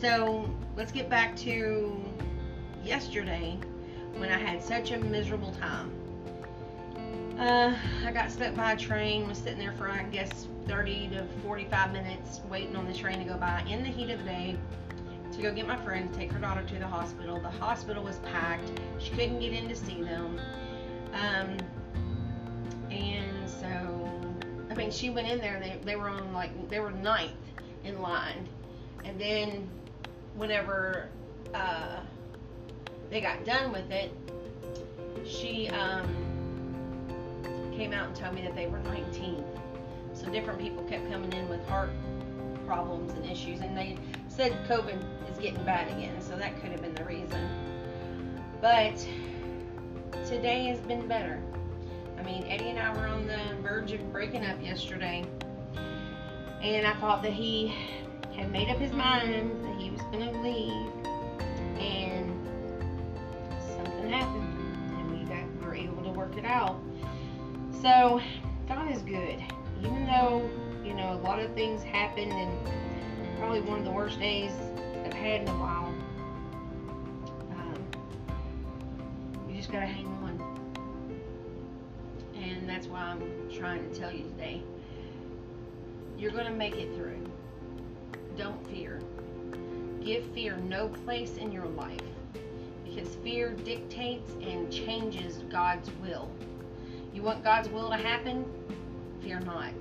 So 0.00 0.48
let's 0.76 0.92
get 0.92 1.08
back 1.08 1.34
to 1.38 1.98
yesterday 2.84 3.58
when 4.16 4.30
I 4.30 4.36
had 4.36 4.62
such 4.62 4.90
a 4.90 4.98
miserable 4.98 5.52
time. 5.52 5.90
Uh, 7.38 7.74
I 8.04 8.12
got 8.12 8.30
stuck 8.30 8.54
by 8.54 8.72
a 8.72 8.76
train, 8.76 9.26
was 9.26 9.38
sitting 9.38 9.58
there 9.58 9.72
for 9.72 9.88
I 9.88 10.02
guess 10.04 10.48
30 10.68 11.08
to 11.08 11.26
45 11.42 11.92
minutes 11.92 12.40
waiting 12.48 12.76
on 12.76 12.86
the 12.86 12.92
train 12.92 13.18
to 13.20 13.24
go 13.24 13.38
by 13.38 13.62
in 13.68 13.82
the 13.82 13.88
heat 13.88 14.10
of 14.10 14.18
the 14.18 14.24
day 14.24 14.58
to 15.32 15.42
go 15.42 15.52
get 15.52 15.66
my 15.66 15.76
friend, 15.76 16.12
take 16.14 16.30
her 16.32 16.38
daughter 16.38 16.62
to 16.62 16.74
the 16.78 16.86
hospital. 16.86 17.40
The 17.40 17.50
hospital 17.50 18.04
was 18.04 18.18
packed. 18.18 18.70
She 18.98 19.10
couldn't 19.10 19.40
get 19.40 19.52
in 19.52 19.68
to 19.68 19.76
see 19.76 20.02
them. 20.02 20.38
Um, 21.12 21.56
and 22.90 23.48
so, 23.48 24.10
I 24.70 24.74
mean, 24.74 24.90
she 24.90 25.10
went 25.10 25.28
in 25.28 25.38
there. 25.38 25.58
They, 25.58 25.78
they 25.84 25.96
were 25.96 26.08
on 26.08 26.32
like, 26.32 26.68
they 26.68 26.80
were 26.80 26.90
ninth 26.90 27.32
in 27.84 28.00
line. 28.00 28.48
And 29.04 29.20
then 29.20 29.68
whenever 30.36 31.08
uh, 31.54 32.00
they 33.10 33.20
got 33.20 33.44
done 33.44 33.72
with 33.72 33.90
it, 33.90 34.12
she 35.24 35.68
um, 35.70 36.06
came 37.74 37.92
out 37.92 38.08
and 38.08 38.16
told 38.16 38.34
me 38.34 38.42
that 38.42 38.54
they 38.54 38.66
were 38.66 38.78
19. 38.78 39.44
So 40.14 40.30
different 40.30 40.60
people 40.60 40.82
kept 40.84 41.10
coming 41.10 41.32
in 41.32 41.48
with 41.48 41.66
heart 41.68 41.90
problems 42.66 43.12
and 43.12 43.24
issues, 43.26 43.60
and 43.60 43.76
they 43.76 43.96
said 44.28 44.52
COVID 44.68 45.02
is 45.30 45.38
getting 45.38 45.62
bad 45.64 45.88
again, 45.96 46.20
so 46.20 46.36
that 46.36 46.60
could 46.60 46.72
have 46.72 46.82
been 46.82 46.94
the 46.94 47.04
reason. 47.04 47.48
But 48.60 48.96
today 50.26 50.66
has 50.66 50.80
been 50.80 51.06
better. 51.06 51.40
I 52.18 52.22
mean, 52.22 52.44
Eddie 52.48 52.70
and 52.70 52.78
I 52.78 52.92
were 52.94 53.06
on 53.06 53.26
the 53.26 53.38
verge 53.62 53.92
of 53.92 54.12
breaking 54.12 54.44
up 54.44 54.60
yesterday, 54.62 55.24
and 56.62 56.86
I 56.86 56.94
thought 56.94 57.22
that 57.22 57.32
he 57.32 57.74
had 58.36 58.52
made 58.52 58.68
up 58.68 58.76
his 58.76 58.92
mind 58.92 59.64
that 59.64 59.74
he 59.80 59.90
was 59.90 60.02
going 60.02 60.20
to 60.20 60.38
leave, 60.40 60.92
and 61.80 62.30
something 63.58 64.10
happened, 64.10 64.98
and 64.98 65.10
we 65.10 65.24
got 65.24 65.42
we 65.58 65.66
were 65.66 65.74
able 65.74 66.02
to 66.02 66.10
work 66.10 66.36
it 66.36 66.44
out. 66.44 66.78
So 67.80 68.20
God 68.68 68.90
is 68.90 69.00
good, 69.02 69.42
even 69.80 70.06
though 70.06 70.48
you 70.84 70.92
know 70.92 71.14
a 71.14 71.20
lot 71.22 71.40
of 71.40 71.54
things 71.54 71.82
happened, 71.82 72.32
and 72.32 72.52
probably 73.38 73.62
one 73.62 73.78
of 73.78 73.84
the 73.84 73.90
worst 73.90 74.20
days 74.20 74.52
I've 75.04 75.14
had 75.14 75.42
in 75.42 75.48
a 75.48 75.58
while. 75.58 75.94
Um, 77.52 77.86
you 79.48 79.56
just 79.56 79.72
gotta 79.72 79.86
hang 79.86 80.06
on, 80.06 80.38
and 82.34 82.68
that's 82.68 82.86
why 82.86 83.00
I'm 83.00 83.50
trying 83.50 83.90
to 83.90 83.98
tell 83.98 84.12
you 84.12 84.24
today. 84.24 84.62
You're 86.18 86.32
gonna 86.32 86.50
make 86.50 86.76
it 86.76 86.94
through 86.94 87.25
don't 88.36 88.66
fear. 88.68 89.00
Give 90.04 90.24
fear 90.32 90.56
no 90.56 90.88
place 90.88 91.36
in 91.36 91.50
your 91.50 91.66
life 91.66 92.00
because 92.84 93.14
fear 93.16 93.50
dictates 93.50 94.32
and 94.42 94.72
changes 94.72 95.38
God's 95.50 95.90
will. 96.02 96.30
You 97.12 97.22
want 97.22 97.42
God's 97.42 97.68
will 97.68 97.90
to 97.90 97.96
happen? 97.96 98.44
Fear 99.22 99.40
not. 99.40 99.72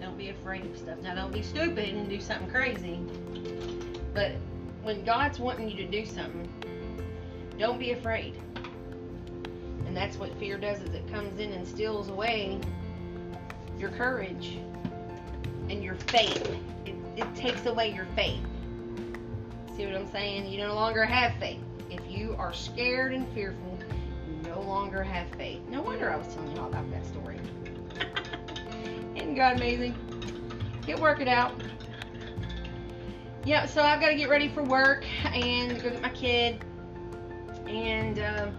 Don't 0.00 0.16
be 0.16 0.30
afraid 0.30 0.64
of 0.64 0.76
stuff. 0.76 0.98
Now, 1.02 1.14
don't 1.14 1.32
be 1.32 1.42
stupid 1.42 1.94
and 1.94 2.08
do 2.08 2.20
something 2.20 2.48
crazy. 2.48 3.00
But 4.14 4.32
when 4.82 5.04
God's 5.04 5.38
wanting 5.38 5.68
you 5.68 5.76
to 5.76 5.86
do 5.86 6.06
something, 6.06 6.48
don't 7.58 7.78
be 7.78 7.92
afraid. 7.92 8.36
And 9.86 9.96
that's 9.96 10.16
what 10.16 10.36
fear 10.38 10.58
does 10.58 10.80
is 10.80 10.94
it 10.94 11.10
comes 11.12 11.40
in 11.40 11.52
and 11.52 11.66
steals 11.66 12.08
away 12.08 12.60
your 13.78 13.90
courage 13.90 14.58
and 15.70 15.82
your 15.82 15.94
faith. 16.08 16.48
It, 16.84 16.94
it 17.16 17.34
takes 17.34 17.66
away 17.66 17.92
your 17.94 18.06
faith. 18.16 18.40
See 19.76 19.84
what 19.86 19.94
I'm 19.94 20.10
saying? 20.10 20.50
You 20.50 20.58
no 20.58 20.74
longer 20.74 21.04
have 21.04 21.34
faith. 21.38 21.60
If 21.90 22.00
you 22.08 22.34
are 22.38 22.52
scared 22.52 23.12
and 23.12 23.28
fearful, 23.32 23.78
you 24.28 24.48
no 24.48 24.60
longer 24.60 25.02
have 25.02 25.28
faith. 25.36 25.60
No 25.68 25.82
wonder 25.82 26.10
I 26.10 26.16
was 26.16 26.26
telling 26.34 26.54
you 26.54 26.62
all 26.62 26.68
about 26.68 26.90
that 26.90 27.04
story. 27.06 27.38
Isn't 29.16 29.34
God 29.34 29.56
amazing? 29.56 29.94
Get 30.86 30.98
work 31.00 31.20
it 31.20 31.28
out. 31.28 31.52
Yeah, 33.44 33.66
so 33.66 33.82
I've 33.82 34.00
got 34.00 34.08
to 34.08 34.16
get 34.16 34.28
ready 34.28 34.48
for 34.48 34.62
work 34.64 35.04
and 35.24 35.80
go 35.82 35.90
get 35.90 36.02
my 36.02 36.10
kid. 36.10 36.64
And 37.66 38.18
uh, 38.18 38.50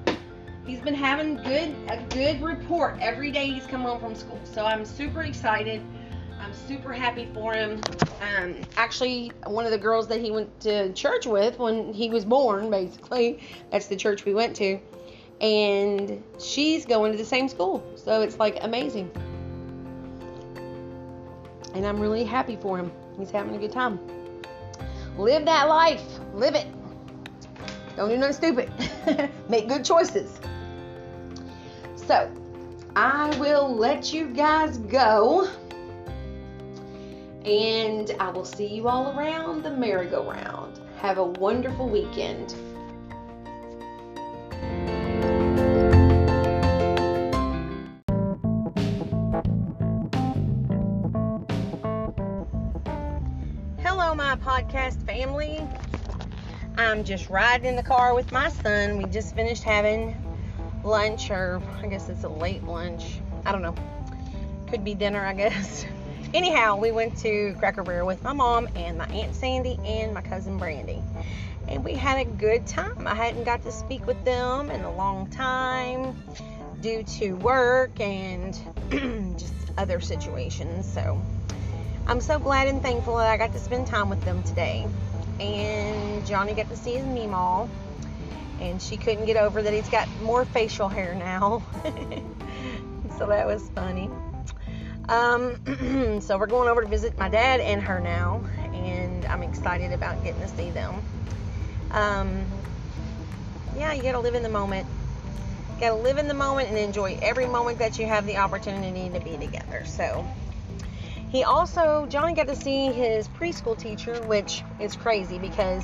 he's 0.65 0.79
been 0.79 0.93
having 0.93 1.37
good 1.37 1.75
a 1.89 2.03
good 2.09 2.41
report 2.41 2.97
every 3.01 3.31
day 3.31 3.47
he's 3.47 3.65
come 3.65 3.81
home 3.81 3.99
from 3.99 4.15
school. 4.15 4.39
So 4.43 4.65
I'm 4.65 4.85
super 4.85 5.23
excited. 5.23 5.81
Super 6.65 6.93
happy 6.93 7.27
for 7.33 7.53
him. 7.53 7.81
Um, 8.21 8.55
actually, 8.75 9.31
one 9.45 9.65
of 9.65 9.71
the 9.71 9.77
girls 9.77 10.07
that 10.07 10.19
he 10.19 10.31
went 10.31 10.59
to 10.61 10.91
church 10.93 11.25
with 11.25 11.59
when 11.59 11.93
he 11.93 12.09
was 12.09 12.25
born, 12.25 12.69
basically, 12.69 13.39
that's 13.71 13.87
the 13.87 13.95
church 13.95 14.25
we 14.25 14.33
went 14.33 14.55
to, 14.57 14.79
and 15.39 16.23
she's 16.39 16.85
going 16.85 17.11
to 17.11 17.17
the 17.17 17.25
same 17.25 17.47
school. 17.47 17.83
So 17.95 18.21
it's 18.21 18.39
like 18.39 18.57
amazing. 18.61 19.11
And 21.73 21.85
I'm 21.85 21.99
really 21.99 22.23
happy 22.23 22.55
for 22.55 22.77
him. 22.77 22.91
He's 23.17 23.29
having 23.29 23.55
a 23.55 23.59
good 23.59 23.71
time. 23.71 23.99
Live 25.17 25.45
that 25.45 25.67
life. 25.67 26.03
Live 26.33 26.55
it. 26.55 26.67
Don't 27.95 28.09
do 28.09 28.17
nothing 28.17 28.33
stupid. 28.33 29.31
Make 29.49 29.67
good 29.67 29.83
choices. 29.83 30.39
So, 31.95 32.31
I 32.95 33.35
will 33.37 33.75
let 33.75 34.13
you 34.13 34.27
guys 34.27 34.77
go 34.77 35.49
and 37.45 38.11
I 38.19 38.29
will 38.29 38.45
see 38.45 38.67
you 38.67 38.87
all 38.87 39.17
around 39.17 39.63
the 39.63 39.71
merry-go-round. 39.71 40.79
Have 40.97 41.17
a 41.17 41.25
wonderful 41.25 41.87
weekend. 41.87 42.55
Hello, 53.79 54.13
my 54.15 54.35
podcast 54.37 55.05
family. 55.05 55.61
I'm 56.77 57.03
just 57.03 57.29
riding 57.29 57.65
in 57.65 57.75
the 57.75 57.83
car 57.83 58.13
with 58.13 58.31
my 58.31 58.49
son. 58.49 58.97
We 58.97 59.05
just 59.05 59.33
finished 59.33 59.63
having 59.63 60.15
lunch, 60.83 61.31
or 61.31 61.61
I 61.81 61.87
guess 61.87 62.09
it's 62.09 62.23
a 62.23 62.29
late 62.29 62.63
lunch. 62.63 63.19
I 63.45 63.51
don't 63.51 63.61
know. 63.61 63.75
Could 64.69 64.83
be 64.83 64.93
dinner, 64.93 65.25
I 65.25 65.33
guess. 65.33 65.85
anyhow, 66.33 66.77
we 66.77 66.91
went 66.91 67.17
to 67.19 67.55
Cracker 67.59 67.83
Barrel 67.83 68.07
with 68.07 68.23
my 68.23 68.33
mom 68.33 68.67
and 68.75 68.97
my 68.97 69.05
Aunt 69.07 69.35
Sandy 69.35 69.79
and 69.85 70.13
my 70.13 70.21
cousin 70.21 70.57
Brandy. 70.57 71.01
And 71.67 71.83
we 71.83 71.95
had 71.95 72.25
a 72.25 72.29
good 72.29 72.65
time. 72.65 73.07
I 73.07 73.15
hadn't 73.15 73.43
got 73.43 73.63
to 73.63 73.71
speak 73.71 74.05
with 74.07 74.23
them 74.23 74.69
in 74.69 74.81
a 74.81 74.91
long 74.91 75.27
time 75.27 76.15
due 76.81 77.03
to 77.03 77.33
work 77.33 77.99
and 77.99 78.57
just 79.39 79.53
other 79.77 79.99
situations. 79.99 80.91
So 80.91 81.21
I'm 82.07 82.21
so 82.21 82.39
glad 82.39 82.67
and 82.67 82.81
thankful 82.81 83.17
that 83.17 83.29
I 83.29 83.37
got 83.37 83.53
to 83.53 83.59
spend 83.59 83.87
time 83.87 84.09
with 84.09 84.21
them 84.23 84.43
today. 84.43 84.87
And 85.39 86.25
Johnny 86.25 86.53
got 86.53 86.69
to 86.69 86.77
see 86.77 86.93
his 86.93 87.05
Meemaw. 87.05 87.69
And 88.59 88.81
she 88.81 88.97
couldn't 88.97 89.25
get 89.25 89.37
over 89.37 89.61
that 89.61 89.73
he's 89.73 89.89
got 89.89 90.09
more 90.21 90.45
facial 90.45 90.89
hair 90.89 91.13
now. 91.13 91.61
so 93.17 93.27
that 93.27 93.45
was 93.45 93.69
funny. 93.75 94.09
Um, 95.09 96.19
so 96.21 96.37
we're 96.37 96.47
going 96.47 96.67
over 96.67 96.81
to 96.81 96.87
visit 96.87 97.17
my 97.17 97.29
dad 97.29 97.61
and 97.61 97.81
her 97.81 97.99
now, 98.01 98.41
and 98.73 99.25
I'm 99.25 99.41
excited 99.41 99.93
about 99.93 100.21
getting 100.23 100.41
to 100.41 100.47
see 100.49 100.69
them. 100.69 101.01
Um, 101.91 102.45
yeah, 103.77 103.93
you 103.93 104.03
gotta 104.03 104.19
live 104.19 104.35
in 104.35 104.43
the 104.43 104.49
moment. 104.49 104.85
You 105.75 105.79
gotta 105.79 105.95
live 105.95 106.17
in 106.17 106.27
the 106.27 106.33
moment 106.33 106.69
and 106.69 106.77
enjoy 106.77 107.17
every 107.21 107.45
moment 107.45 107.79
that 107.79 107.97
you 107.97 108.05
have 108.07 108.25
the 108.25 108.37
opportunity 108.37 109.09
to 109.17 109.23
be 109.23 109.37
together. 109.37 109.85
So 109.85 110.27
he 111.29 111.43
also 111.43 112.05
Johnny 112.07 112.33
got 112.33 112.47
to 112.47 112.55
see 112.55 112.91
his 112.91 113.29
preschool 113.29 113.77
teacher, 113.77 114.21
which 114.23 114.63
is 114.79 114.95
crazy 114.95 115.39
because 115.39 115.83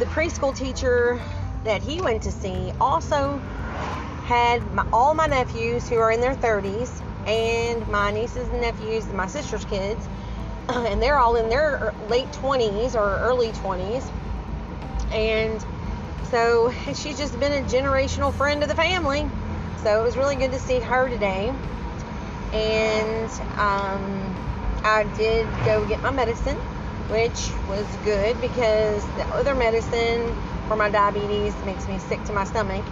the 0.00 0.06
preschool 0.06 0.56
teacher 0.56 1.20
that 1.64 1.82
he 1.82 2.00
went 2.00 2.22
to 2.24 2.32
see 2.32 2.72
also 2.80 3.40
had 4.24 4.72
my, 4.72 4.86
all 4.90 5.14
my 5.14 5.26
nephews 5.26 5.88
who 5.88 5.96
are 5.96 6.10
in 6.10 6.20
their 6.20 6.34
30s 6.34 7.02
and 7.26 7.86
my 7.88 8.10
nieces 8.10 8.48
and 8.48 8.60
nephews, 8.60 9.06
my 9.12 9.26
sister's 9.26 9.64
kids, 9.66 10.08
and 10.68 11.02
they're 11.02 11.18
all 11.18 11.36
in 11.36 11.50
their 11.50 11.94
late 12.08 12.30
20s 12.32 12.94
or 12.94 13.18
early 13.18 13.52
20s. 13.52 14.10
And 15.12 15.62
so 16.30 16.72
she's 16.94 17.18
just 17.18 17.38
been 17.38 17.52
a 17.52 17.68
generational 17.68 18.32
friend 18.32 18.62
of 18.62 18.68
the 18.68 18.74
family. 18.74 19.28
So 19.82 20.00
it 20.00 20.02
was 20.02 20.16
really 20.16 20.36
good 20.36 20.52
to 20.52 20.58
see 20.58 20.80
her 20.80 21.08
today. 21.10 21.52
And 22.54 23.30
um, 23.58 24.34
I 24.84 25.04
did 25.16 25.46
go 25.66 25.86
get 25.86 26.00
my 26.02 26.10
medicine, 26.10 26.56
which 27.10 27.50
was 27.68 27.86
good 28.04 28.40
because 28.40 29.04
the 29.16 29.26
other 29.34 29.54
medicine 29.54 30.34
for 30.66 30.76
my 30.76 30.88
diabetes 30.88 31.54
makes 31.66 31.86
me 31.86 31.98
sick 31.98 32.24
to 32.24 32.32
my 32.32 32.44
stomach. 32.44 32.84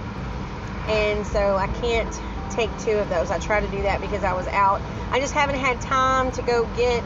And 0.88 1.26
so 1.26 1.56
I 1.56 1.68
can't 1.80 2.20
take 2.50 2.70
two 2.80 2.98
of 2.98 3.08
those. 3.08 3.30
I 3.30 3.38
try 3.38 3.60
to 3.60 3.68
do 3.68 3.82
that 3.82 4.00
because 4.00 4.24
I 4.24 4.34
was 4.34 4.46
out. 4.48 4.80
I 5.10 5.20
just 5.20 5.34
haven't 5.34 5.58
had 5.58 5.80
time 5.80 6.32
to 6.32 6.42
go 6.42 6.64
get 6.76 7.04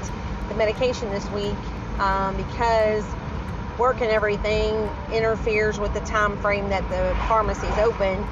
the 0.49 0.55
medication 0.55 1.11
this 1.11 1.29
week 1.31 1.57
um, 1.99 2.37
because 2.37 3.05
work 3.79 4.01
and 4.01 4.11
everything 4.11 4.89
interferes 5.13 5.79
with 5.79 5.93
the 5.95 6.01
time 6.01 6.37
frame 6.39 6.69
that 6.71 6.89
the 6.89 7.19
pharmacy 7.29 7.67
is 7.67 7.79
open, 7.79 8.25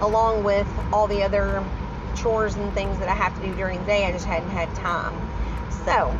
along 0.00 0.44
with 0.44 0.68
all 0.92 1.06
the 1.06 1.22
other 1.22 1.64
chores 2.14 2.54
and 2.54 2.72
things 2.74 2.98
that 2.98 3.08
I 3.08 3.14
have 3.14 3.34
to 3.40 3.46
do 3.46 3.54
during 3.54 3.80
the 3.80 3.86
day. 3.86 4.06
I 4.06 4.12
just 4.12 4.26
hadn't 4.26 4.50
had 4.50 4.72
time. 4.76 5.14
So, 5.84 6.16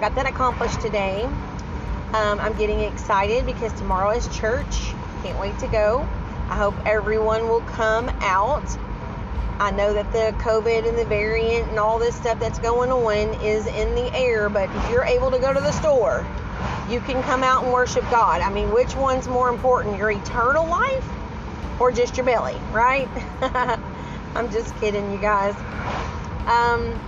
got 0.00 0.14
that 0.14 0.26
accomplished 0.26 0.80
today. 0.80 1.24
Um, 1.24 2.40
I'm 2.40 2.54
getting 2.54 2.80
excited 2.80 3.46
because 3.46 3.72
tomorrow 3.72 4.10
is 4.10 4.28
church. 4.28 4.94
Can't 5.22 5.38
wait 5.38 5.58
to 5.58 5.66
go. 5.66 6.08
I 6.52 6.54
hope 6.56 6.74
everyone 6.84 7.48
will 7.48 7.62
come 7.62 8.10
out. 8.20 8.76
I 9.58 9.70
know 9.70 9.94
that 9.94 10.12
the 10.12 10.36
COVID 10.42 10.86
and 10.86 10.98
the 10.98 11.06
variant 11.06 11.70
and 11.70 11.78
all 11.78 11.98
this 11.98 12.14
stuff 12.14 12.38
that's 12.38 12.58
going 12.58 12.90
on 12.90 13.40
is 13.42 13.66
in 13.66 13.94
the 13.94 14.14
air, 14.14 14.50
but 14.50 14.68
if 14.68 14.90
you're 14.90 15.06
able 15.06 15.30
to 15.30 15.38
go 15.38 15.54
to 15.54 15.60
the 15.60 15.72
store, 15.72 16.26
you 16.90 17.00
can 17.00 17.22
come 17.22 17.42
out 17.42 17.64
and 17.64 17.72
worship 17.72 18.02
God. 18.10 18.42
I 18.42 18.52
mean, 18.52 18.70
which 18.70 18.94
one's 18.94 19.28
more 19.28 19.48
important, 19.48 19.96
your 19.96 20.10
eternal 20.10 20.66
life 20.66 21.08
or 21.80 21.90
just 21.90 22.18
your 22.18 22.26
belly, 22.26 22.58
right? 22.70 23.08
I'm 24.34 24.52
just 24.52 24.76
kidding, 24.78 25.10
you 25.10 25.18
guys. 25.18 25.54
Um, 26.46 27.00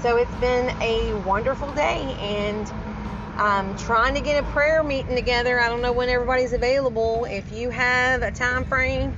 so 0.00 0.16
it's 0.16 0.34
been 0.36 0.70
a 0.80 1.12
wonderful 1.26 1.70
day, 1.72 2.16
and 2.20 2.66
I'm 3.40 3.74
trying 3.78 4.16
to 4.16 4.20
get 4.20 4.44
a 4.44 4.46
prayer 4.48 4.82
meeting 4.82 5.16
together. 5.16 5.58
I 5.58 5.70
don't 5.70 5.80
know 5.80 5.92
when 5.94 6.10
everybody's 6.10 6.52
available. 6.52 7.24
If 7.24 7.50
you 7.52 7.70
have 7.70 8.20
a 8.20 8.30
time 8.30 8.66
frame, 8.66 9.16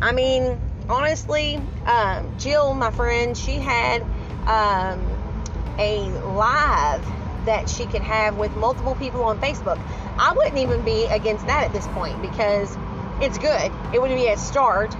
I 0.00 0.12
mean, 0.12 0.60
honestly, 0.88 1.56
um, 1.84 2.38
Jill, 2.38 2.72
my 2.74 2.92
friend, 2.92 3.36
she 3.36 3.58
had 3.58 4.02
um, 4.46 5.04
a 5.76 6.08
live 6.36 7.04
that 7.46 7.68
she 7.68 7.86
could 7.86 8.02
have 8.02 8.36
with 8.36 8.54
multiple 8.54 8.94
people 8.94 9.24
on 9.24 9.40
Facebook. 9.40 9.80
I 10.18 10.34
wouldn't 10.34 10.58
even 10.58 10.84
be 10.84 11.06
against 11.06 11.48
that 11.48 11.64
at 11.64 11.72
this 11.72 11.88
point 11.88 12.22
because 12.22 12.78
it's 13.20 13.38
good. 13.38 13.72
It 13.92 14.00
would 14.00 14.10
be 14.10 14.28
a 14.28 14.36
start. 14.36 14.94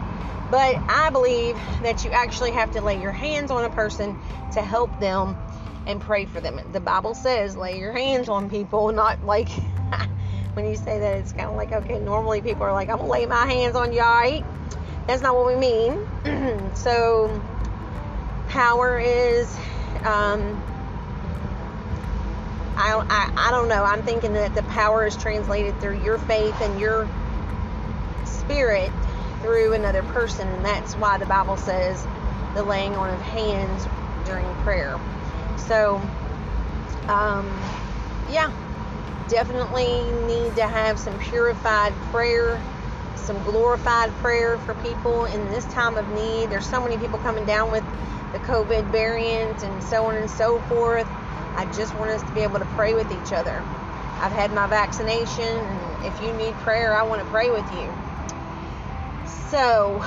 But 0.50 0.76
I 0.88 1.11
believe 1.11 1.57
that 1.83 2.04
you 2.04 2.11
actually 2.11 2.50
have 2.50 2.73
to 2.73 2.81
lay 2.81 3.00
your 3.00 3.12
hands 3.12 3.52
on 3.52 3.64
a 3.64 3.71
person 3.71 4.19
to 4.52 4.62
help 4.62 4.99
them 4.99 5.37
and 5.86 6.00
pray 6.00 6.26
for 6.26 6.40
them. 6.40 6.60
The 6.73 6.80
Bible 6.80 7.14
says 7.14 7.56
lay 7.56 7.78
your 7.78 7.92
hands 7.92 8.28
on 8.28 8.50
people, 8.50 8.92
not 8.92 9.25
like 9.25 9.49
when 10.54 10.66
you 10.66 10.76
say 10.76 10.99
that, 10.99 11.18
it's 11.18 11.32
kind 11.32 11.49
of 11.49 11.56
like, 11.56 11.73
okay, 11.73 11.99
normally 11.99 12.40
people 12.40 12.62
are 12.62 12.73
like, 12.73 12.88
I'm 12.88 12.99
to 12.99 13.04
lay 13.04 13.26
my 13.26 13.47
hands 13.47 13.76
on 13.76 13.92
you, 13.92 14.00
all 14.00 14.20
right? 14.20 14.44
That's 15.06 15.23
not 15.23 15.34
what 15.34 15.47
we 15.47 15.56
mean. 15.56 15.99
so, 16.75 17.42
power 18.49 18.99
is, 18.99 19.54
um, 20.04 20.62
I, 22.76 23.04
I, 23.08 23.32
I 23.36 23.50
don't 23.50 23.68
know. 23.68 23.84
I'm 23.84 24.02
thinking 24.02 24.32
that 24.34 24.54
the 24.54 24.62
power 24.64 25.06
is 25.06 25.16
translated 25.16 25.80
through 25.80 25.99
your 26.02 26.18
faith 26.18 26.60
and 26.60 26.80
your 26.80 27.08
spirit 28.25 28.92
through 29.40 29.75
another 29.75 30.02
person, 30.02 30.49
and 30.49 30.64
that's 30.64 30.94
why 30.94 31.18
the 31.18 31.26
Bible 31.26 31.56
says 31.56 32.06
the 32.54 32.62
laying 32.62 32.97
on 32.97 33.10
of 33.10 33.20
hands 33.20 33.86
during 34.25 34.47
prayer. 34.62 34.99
So, 35.56 35.97
um, 37.08 37.47
yeah, 38.30 38.52
definitely 39.28 40.02
need 40.26 40.56
to 40.56 40.67
have 40.67 40.99
some 40.99 41.19
purified 41.19 41.93
prayer 42.10 42.60
some 43.25 43.43
glorified 43.45 44.10
prayer 44.19 44.58
for 44.58 44.75
people 44.75 45.25
in 45.25 45.49
this 45.50 45.64
time 45.67 45.97
of 45.97 46.08
need. 46.10 46.50
There's 46.50 46.67
so 46.67 46.82
many 46.82 46.99
people 46.99 47.19
coming 47.21 47.45
down 47.47 47.71
with 47.71 47.84
the 48.32 48.38
COVID 48.40 48.84
variant 48.84 49.62
and 49.62 49.82
so 49.82 50.04
on 50.06 50.17
and 50.17 50.30
so 50.30 50.60
forth. 50.60 51.08
I 51.56 51.64
just 51.67 51.95
want 51.95 52.10
us 52.10 52.23
to 52.23 52.34
be 52.34 52.40
able 52.40 52.58
to 52.58 52.67
pray 52.67 52.95
with 52.95 53.10
each 53.10 53.32
other. 53.32 53.64
I've 54.21 54.32
had 54.32 54.52
my 54.52 54.67
vaccination, 54.67 55.45
and 55.45 56.04
if 56.04 56.21
you 56.21 56.32
need 56.34 56.54
prayer, 56.58 56.95
I 56.95 57.02
want 57.04 57.23
to 57.23 57.28
pray 57.30 57.50
with 57.50 57.73
you. 57.73 57.95
So, 59.26 60.04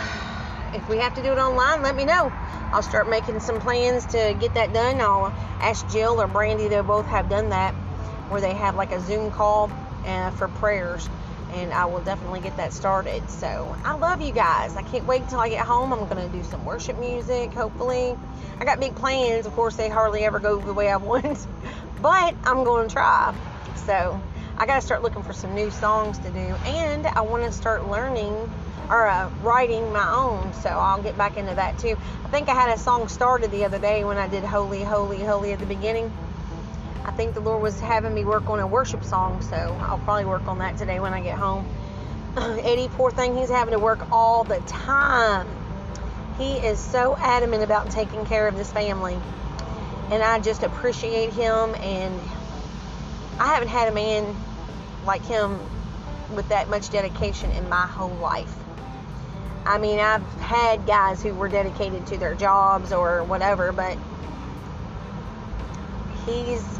if 0.73 0.87
we 0.89 0.97
have 0.97 1.13
to 1.15 1.23
do 1.23 1.31
it 1.31 1.37
online, 1.37 1.81
let 1.81 1.95
me 1.95 2.05
know. 2.05 2.31
I'll 2.71 2.81
start 2.81 3.09
making 3.09 3.39
some 3.39 3.59
plans 3.59 4.05
to 4.07 4.35
get 4.39 4.53
that 4.55 4.73
done. 4.73 4.99
I'll 5.01 5.33
ask 5.61 5.87
Jill 5.89 6.21
or 6.21 6.27
Brandy, 6.27 6.67
they 6.67 6.81
both 6.81 7.07
have 7.07 7.29
done 7.29 7.49
that, 7.49 7.73
where 8.29 8.41
they 8.41 8.53
have 8.53 8.75
like 8.75 8.91
a 8.91 8.99
Zoom 8.99 9.31
call 9.31 9.71
uh, 10.05 10.31
for 10.31 10.47
prayers 10.47 11.09
and 11.51 11.73
I 11.73 11.85
will 11.85 12.01
definitely 12.01 12.41
get 12.41 12.57
that 12.57 12.73
started. 12.73 13.29
So 13.29 13.75
I 13.83 13.95
love 13.95 14.21
you 14.21 14.31
guys. 14.31 14.75
I 14.75 14.81
can't 14.83 15.05
wait 15.05 15.21
until 15.21 15.39
I 15.39 15.49
get 15.49 15.65
home. 15.65 15.93
I'm 15.93 16.07
going 16.07 16.29
to 16.29 16.37
do 16.37 16.43
some 16.43 16.63
worship 16.65 16.99
music, 16.99 17.53
hopefully. 17.53 18.15
I 18.59 18.65
got 18.65 18.79
big 18.79 18.95
plans. 18.95 19.45
Of 19.45 19.53
course, 19.53 19.75
they 19.75 19.89
hardly 19.89 20.25
ever 20.25 20.39
go 20.39 20.59
the 20.59 20.73
way 20.73 20.89
I 20.89 20.97
want, 20.97 21.47
but 22.01 22.35
I'm 22.43 22.63
going 22.63 22.87
to 22.87 22.93
try. 22.93 23.35
So 23.75 24.21
I 24.57 24.65
got 24.65 24.75
to 24.75 24.81
start 24.81 25.03
looking 25.03 25.23
for 25.23 25.33
some 25.33 25.53
new 25.53 25.69
songs 25.69 26.17
to 26.19 26.31
do, 26.31 26.39
and 26.39 27.05
I 27.05 27.21
want 27.21 27.43
to 27.43 27.51
start 27.51 27.87
learning 27.87 28.33
or 28.89 29.07
uh, 29.07 29.29
writing 29.41 29.91
my 29.91 30.09
own. 30.09 30.53
So 30.53 30.69
I'll 30.69 31.01
get 31.01 31.17
back 31.17 31.37
into 31.37 31.53
that 31.55 31.77
too. 31.77 31.97
I 32.25 32.27
think 32.29 32.49
I 32.49 32.53
had 32.53 32.69
a 32.69 32.79
song 32.79 33.07
started 33.07 33.51
the 33.51 33.65
other 33.65 33.79
day 33.79 34.03
when 34.03 34.17
I 34.17 34.27
did 34.27 34.43
Holy, 34.43 34.83
Holy, 34.83 35.19
Holy 35.19 35.53
at 35.53 35.59
the 35.59 35.65
beginning 35.65 36.11
I 37.07 37.11
think 37.11 37.33
the 37.33 37.39
Lord 37.39 37.61
was 37.61 37.79
having 37.79 38.13
me 38.13 38.25
work 38.25 38.49
on 38.49 38.59
a 38.59 38.67
worship 38.67 39.01
song, 39.01 39.41
so 39.41 39.55
I'll 39.55 39.97
probably 39.99 40.25
work 40.25 40.45
on 40.45 40.59
that 40.59 40.77
today 40.77 40.99
when 40.99 41.13
I 41.13 41.21
get 41.21 41.37
home. 41.37 41.65
Eddie, 42.37 42.89
poor 42.89 43.11
thing, 43.11 43.37
he's 43.37 43.49
having 43.49 43.73
to 43.73 43.79
work 43.79 44.11
all 44.11 44.43
the 44.43 44.59
time. 44.67 45.47
He 46.37 46.55
is 46.57 46.77
so 46.77 47.15
adamant 47.17 47.63
about 47.63 47.91
taking 47.91 48.25
care 48.25 48.49
of 48.49 48.57
this 48.57 48.69
family. 48.73 49.17
And 50.11 50.21
I 50.21 50.39
just 50.39 50.63
appreciate 50.63 51.31
him. 51.31 51.75
And 51.75 52.19
I 53.39 53.53
haven't 53.53 53.69
had 53.69 53.87
a 53.87 53.93
man 53.93 54.35
like 55.07 55.25
him 55.25 55.59
with 56.35 56.47
that 56.49 56.69
much 56.69 56.91
dedication 56.91 57.49
in 57.51 57.67
my 57.69 57.87
whole 57.87 58.15
life. 58.15 58.53
I 59.65 59.79
mean, 59.79 59.99
I've 59.99 60.27
had 60.39 60.85
guys 60.85 61.23
who 61.23 61.33
were 61.33 61.49
dedicated 61.49 62.05
to 62.07 62.17
their 62.17 62.35
jobs 62.35 62.93
or 62.93 63.23
whatever, 63.23 63.71
but 63.71 63.97
he's 66.25 66.77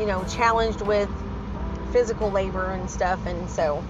you 0.00 0.06
know, 0.06 0.24
challenged 0.24 0.80
with 0.80 1.10
physical 1.92 2.30
labor 2.30 2.70
and 2.72 2.88
stuff. 2.88 3.24
And 3.26 3.48
so 3.50 3.84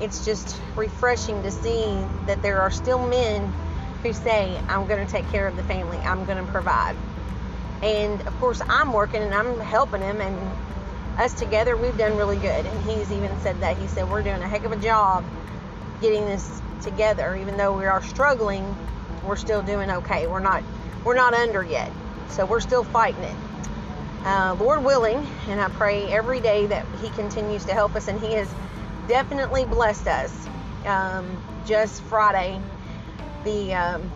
it's 0.00 0.24
just 0.24 0.58
refreshing 0.74 1.42
to 1.42 1.50
see 1.50 1.84
that 2.26 2.40
there 2.42 2.60
are 2.60 2.70
still 2.70 3.06
men 3.06 3.52
who 4.02 4.12
say, 4.12 4.58
I'm 4.68 4.86
going 4.86 5.04
to 5.04 5.10
take 5.10 5.28
care 5.30 5.46
of 5.46 5.56
the 5.56 5.62
family, 5.64 5.98
I'm 5.98 6.24
going 6.24 6.44
to 6.44 6.50
provide. 6.50 6.96
And 7.82 8.20
of 8.22 8.38
course, 8.38 8.62
I'm 8.66 8.92
working 8.92 9.22
and 9.22 9.34
I'm 9.34 9.60
helping 9.60 10.00
him, 10.00 10.20
and 10.20 10.38
us 11.18 11.32
together, 11.34 11.76
we've 11.76 11.96
done 11.96 12.16
really 12.16 12.36
good. 12.36 12.66
And 12.66 12.90
he's 12.90 13.12
even 13.12 13.38
said 13.40 13.60
that. 13.60 13.78
He 13.78 13.86
said, 13.86 14.08
We're 14.10 14.22
doing 14.22 14.42
a 14.42 14.48
heck 14.48 14.64
of 14.64 14.72
a 14.72 14.76
job 14.76 15.24
getting 16.00 16.26
this 16.26 16.60
together, 16.82 17.36
even 17.36 17.56
though 17.56 17.76
we 17.76 17.86
are 17.86 18.02
struggling, 18.02 18.76
we're 19.24 19.36
still 19.36 19.62
doing 19.62 19.90
okay. 19.90 20.26
We're 20.26 20.40
not 20.40 20.62
we're 21.04 21.16
not 21.16 21.34
under 21.34 21.62
yet. 21.62 21.90
So 22.28 22.46
we're 22.46 22.60
still 22.60 22.84
fighting 22.84 23.22
it 23.22 23.36
uh, 24.24 24.56
Lord 24.58 24.84
willing, 24.84 25.26
and 25.48 25.60
I 25.60 25.68
pray 25.68 26.08
every 26.10 26.40
day 26.40 26.66
that 26.66 26.86
He 27.00 27.10
continues 27.10 27.64
to 27.64 27.72
help 27.72 27.96
us, 27.96 28.08
and 28.08 28.20
He 28.20 28.32
has 28.34 28.52
definitely 29.08 29.64
blessed 29.64 30.06
us. 30.06 30.48
Um, 30.84 31.42
just 31.66 32.02
Friday, 32.02 32.60
the 33.44 33.74
um, 33.74 34.10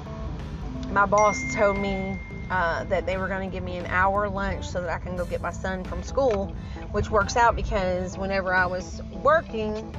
my 0.90 1.06
boss 1.06 1.54
told 1.54 1.78
me 1.78 2.16
uh, 2.50 2.84
that 2.84 3.06
they 3.06 3.16
were 3.16 3.28
going 3.28 3.48
to 3.48 3.52
give 3.52 3.64
me 3.64 3.76
an 3.76 3.86
hour 3.86 4.28
lunch 4.28 4.64
so 4.68 4.80
that 4.80 4.90
I 4.90 4.98
can 4.98 5.16
go 5.16 5.24
get 5.24 5.42
my 5.42 5.50
son 5.50 5.84
from 5.84 6.02
school, 6.02 6.54
which 6.92 7.10
works 7.10 7.36
out 7.36 7.56
because 7.56 8.16
whenever 8.16 8.54
I 8.54 8.66
was 8.66 9.02
working, 9.22 9.94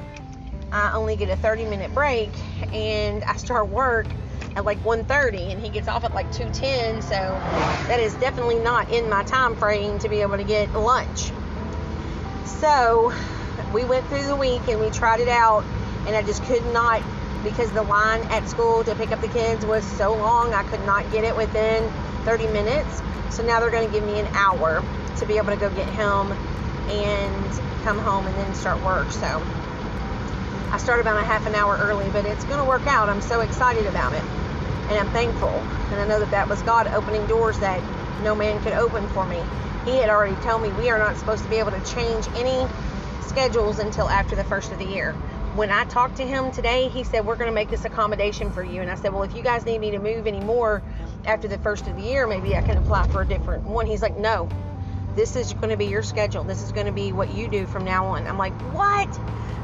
I 0.72 0.92
only 0.94 1.16
get 1.16 1.30
a 1.30 1.36
30 1.36 1.64
minute 1.66 1.92
break 1.94 2.30
and 2.72 3.24
I 3.24 3.36
start 3.36 3.68
work 3.68 4.06
at 4.56 4.64
like 4.64 4.82
1:30 4.84 5.52
and 5.52 5.60
he 5.60 5.68
gets 5.68 5.88
off 5.88 6.04
at 6.04 6.14
like 6.14 6.30
2:10 6.32 7.02
so 7.02 7.10
that 7.88 8.00
is 8.00 8.14
definitely 8.14 8.58
not 8.58 8.90
in 8.90 9.08
my 9.08 9.22
time 9.24 9.56
frame 9.56 9.98
to 10.00 10.08
be 10.08 10.20
able 10.20 10.36
to 10.36 10.44
get 10.44 10.72
lunch. 10.74 11.32
So 12.44 13.12
we 13.72 13.84
went 13.84 14.06
through 14.08 14.26
the 14.26 14.36
week 14.36 14.62
and 14.68 14.80
we 14.80 14.90
tried 14.90 15.20
it 15.20 15.28
out 15.28 15.64
and 16.06 16.16
I 16.16 16.22
just 16.22 16.42
could 16.44 16.64
not 16.72 17.02
because 17.44 17.70
the 17.72 17.82
line 17.82 18.22
at 18.30 18.48
school 18.48 18.82
to 18.84 18.94
pick 18.94 19.12
up 19.12 19.20
the 19.20 19.28
kids 19.28 19.64
was 19.64 19.84
so 19.84 20.14
long 20.14 20.52
I 20.52 20.64
could 20.64 20.84
not 20.84 21.10
get 21.12 21.24
it 21.24 21.36
within 21.36 21.90
30 22.28 22.46
minutes 22.48 23.00
so 23.30 23.42
now 23.42 23.58
they're 23.58 23.70
going 23.70 23.86
to 23.86 23.92
give 23.92 24.04
me 24.04 24.18
an 24.20 24.26
hour 24.34 24.84
to 25.16 25.24
be 25.24 25.38
able 25.38 25.48
to 25.48 25.56
go 25.56 25.70
get 25.70 25.88
him 25.88 26.32
and 26.90 27.60
come 27.84 27.98
home 27.98 28.26
and 28.26 28.36
then 28.36 28.54
start 28.54 28.82
work 28.84 29.10
so 29.10 29.42
I 30.70 30.76
start 30.76 31.00
about 31.00 31.16
a 31.16 31.24
half 31.24 31.46
an 31.46 31.54
hour 31.54 31.78
early, 31.78 32.10
but 32.10 32.26
it's 32.26 32.44
going 32.44 32.58
to 32.58 32.64
work 32.64 32.86
out. 32.86 33.08
I'm 33.08 33.22
so 33.22 33.40
excited 33.40 33.86
about 33.86 34.12
it. 34.12 34.22
And 34.90 34.98
I'm 34.98 35.08
thankful. 35.12 35.48
And 35.48 35.94
I 35.94 36.06
know 36.06 36.20
that 36.20 36.30
that 36.30 36.46
was 36.46 36.60
God 36.62 36.88
opening 36.88 37.26
doors 37.26 37.58
that 37.60 37.82
no 38.22 38.34
man 38.34 38.60
could 38.62 38.74
open 38.74 39.08
for 39.08 39.26
me. 39.26 39.42
He 39.86 39.96
had 39.96 40.10
already 40.10 40.36
told 40.42 40.62
me 40.62 40.70
we 40.72 40.90
are 40.90 40.98
not 40.98 41.16
supposed 41.16 41.42
to 41.44 41.48
be 41.48 41.56
able 41.56 41.70
to 41.70 41.80
change 41.86 42.28
any 42.36 42.68
schedules 43.22 43.78
until 43.78 44.10
after 44.10 44.36
the 44.36 44.44
first 44.44 44.70
of 44.70 44.78
the 44.78 44.84
year. 44.84 45.14
When 45.54 45.70
I 45.70 45.84
talked 45.84 46.18
to 46.18 46.26
him 46.26 46.52
today, 46.52 46.88
he 46.88 47.02
said, 47.02 47.24
We're 47.24 47.36
going 47.36 47.50
to 47.50 47.54
make 47.54 47.70
this 47.70 47.86
accommodation 47.86 48.50
for 48.52 48.62
you. 48.62 48.82
And 48.82 48.90
I 48.90 48.96
said, 48.96 49.14
Well, 49.14 49.22
if 49.22 49.34
you 49.34 49.42
guys 49.42 49.64
need 49.64 49.80
me 49.80 49.92
to 49.92 49.98
move 49.98 50.26
anymore 50.26 50.82
after 51.28 51.46
the 51.46 51.58
first 51.58 51.86
of 51.86 51.94
the 51.96 52.02
year, 52.02 52.26
maybe 52.26 52.56
I 52.56 52.62
can 52.62 52.78
apply 52.78 53.06
for 53.08 53.20
a 53.20 53.26
different 53.26 53.64
one. 53.64 53.86
He's 53.86 54.02
like, 54.02 54.18
No, 54.18 54.48
this 55.14 55.36
is 55.36 55.52
going 55.52 55.68
to 55.68 55.76
be 55.76 55.86
your 55.86 56.02
schedule. 56.02 56.42
This 56.42 56.62
is 56.62 56.72
going 56.72 56.86
to 56.86 56.92
be 56.92 57.12
what 57.12 57.30
you 57.30 57.48
do 57.48 57.66
from 57.66 57.84
now 57.84 58.06
on. 58.06 58.26
I'm 58.26 58.38
like, 58.38 58.58
What? 58.74 59.08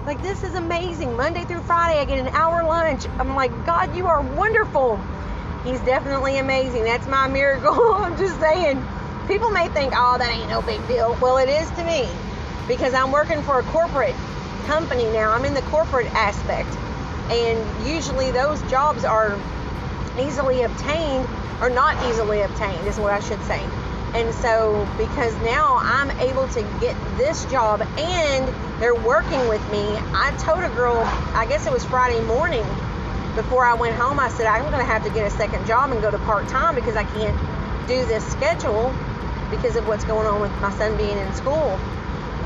Like, 0.06 0.20
this 0.20 0.42
is 0.44 0.54
amazing. 0.54 1.16
Monday 1.16 1.44
through 1.44 1.62
Friday, 1.62 1.98
I 1.98 2.04
get 2.04 2.18
an 2.18 2.28
hour 2.28 2.62
lunch. 2.62 3.06
I'm 3.18 3.34
like, 3.34 3.50
God, 3.64 3.96
you 3.96 4.06
are 4.06 4.20
wonderful. 4.20 5.00
He's 5.64 5.80
definitely 5.80 6.38
amazing. 6.38 6.84
That's 6.84 7.06
my 7.06 7.26
miracle. 7.40 7.72
I'm 7.72 8.16
just 8.18 8.38
saying. 8.38 8.84
People 9.26 9.50
may 9.50 9.68
think, 9.68 9.94
oh, 9.96 10.18
that 10.18 10.30
ain't 10.30 10.50
no 10.50 10.60
big 10.60 10.86
deal. 10.86 11.16
Well, 11.22 11.38
it 11.38 11.48
is 11.48 11.70
to 11.70 11.84
me 11.84 12.06
because 12.68 12.92
I'm 12.92 13.10
working 13.10 13.40
for 13.42 13.58
a 13.58 13.62
corporate 13.62 14.14
company 14.66 15.04
now. 15.04 15.32
I'm 15.32 15.46
in 15.46 15.54
the 15.54 15.62
corporate 15.62 16.08
aspect. 16.08 16.68
And 17.32 17.86
usually 17.88 18.30
those 18.30 18.60
jobs 18.70 19.06
are 19.06 19.40
easily 20.18 20.62
obtained 20.62 21.28
or 21.60 21.70
not 21.70 21.96
easily 22.08 22.40
obtained, 22.42 22.86
is 22.86 22.98
what 22.98 23.12
I 23.12 23.20
should 23.20 23.42
say. 23.42 23.62
And 24.14 24.32
so, 24.34 24.88
because 24.96 25.34
now 25.42 25.76
I'm 25.80 26.10
able 26.20 26.46
to 26.48 26.62
get 26.80 26.96
this 27.16 27.44
job 27.46 27.82
and 27.82 28.80
they're 28.80 28.94
working 28.94 29.48
with 29.48 29.62
me, 29.70 29.82
I 30.14 30.34
told 30.38 30.62
a 30.62 30.68
girl, 30.74 31.02
I 31.34 31.46
guess 31.46 31.66
it 31.66 31.72
was 31.72 31.84
Friday 31.84 32.20
morning 32.26 32.64
before 33.34 33.64
I 33.64 33.74
went 33.74 33.96
home, 33.96 34.20
I 34.20 34.28
said, 34.28 34.46
I'm 34.46 34.62
going 34.70 34.78
to 34.78 34.84
have 34.84 35.02
to 35.04 35.10
get 35.10 35.26
a 35.26 35.30
second 35.30 35.66
job 35.66 35.90
and 35.90 36.00
go 36.00 36.10
to 36.10 36.18
part 36.18 36.48
time 36.48 36.74
because 36.74 36.96
I 36.96 37.04
can't 37.04 37.36
do 37.88 38.06
this 38.06 38.24
schedule 38.30 38.94
because 39.50 39.76
of 39.76 39.86
what's 39.86 40.04
going 40.04 40.26
on 40.26 40.40
with 40.40 40.52
my 40.60 40.70
son 40.78 40.96
being 40.96 41.18
in 41.18 41.34
school. 41.34 41.78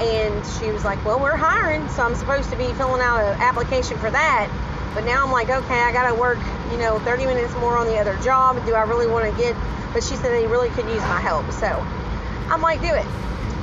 And 0.00 0.46
she 0.58 0.70
was 0.70 0.84
like, 0.84 1.04
Well, 1.04 1.20
we're 1.20 1.36
hiring, 1.36 1.88
so 1.88 2.02
I'm 2.02 2.14
supposed 2.14 2.50
to 2.50 2.56
be 2.56 2.72
filling 2.72 3.02
out 3.02 3.20
an 3.20 3.40
application 3.40 3.98
for 3.98 4.10
that. 4.10 4.48
But 4.94 5.04
now 5.04 5.24
I'm 5.24 5.32
like, 5.32 5.50
Okay, 5.50 5.80
I 5.80 5.92
got 5.92 6.08
to 6.08 6.18
work, 6.18 6.38
you 6.70 6.78
know, 6.78 6.98
30 7.00 7.26
minutes 7.26 7.54
more 7.54 7.76
on 7.76 7.86
the 7.86 7.98
other 7.98 8.16
job. 8.22 8.64
Do 8.66 8.74
I 8.74 8.82
really 8.82 9.06
want 9.06 9.30
to 9.30 9.36
get 9.40 9.56
but 9.92 10.04
she 10.04 10.16
said 10.16 10.30
they 10.32 10.46
really 10.46 10.68
could 10.70 10.86
use 10.86 11.00
my 11.02 11.20
help. 11.20 11.50
So 11.52 11.66
I'm 11.66 12.62
like, 12.62 12.80
do 12.80 12.94
it. 12.94 13.06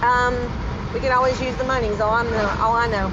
Um, 0.03 0.35
we 0.93 0.99
could 0.99 1.11
always 1.11 1.39
use 1.41 1.55
the 1.55 1.63
money. 1.63 1.87
Is 1.87 2.01
all 2.01 2.11
I. 2.11 2.25
All 2.59 2.75
I 2.75 2.87
know. 2.87 3.11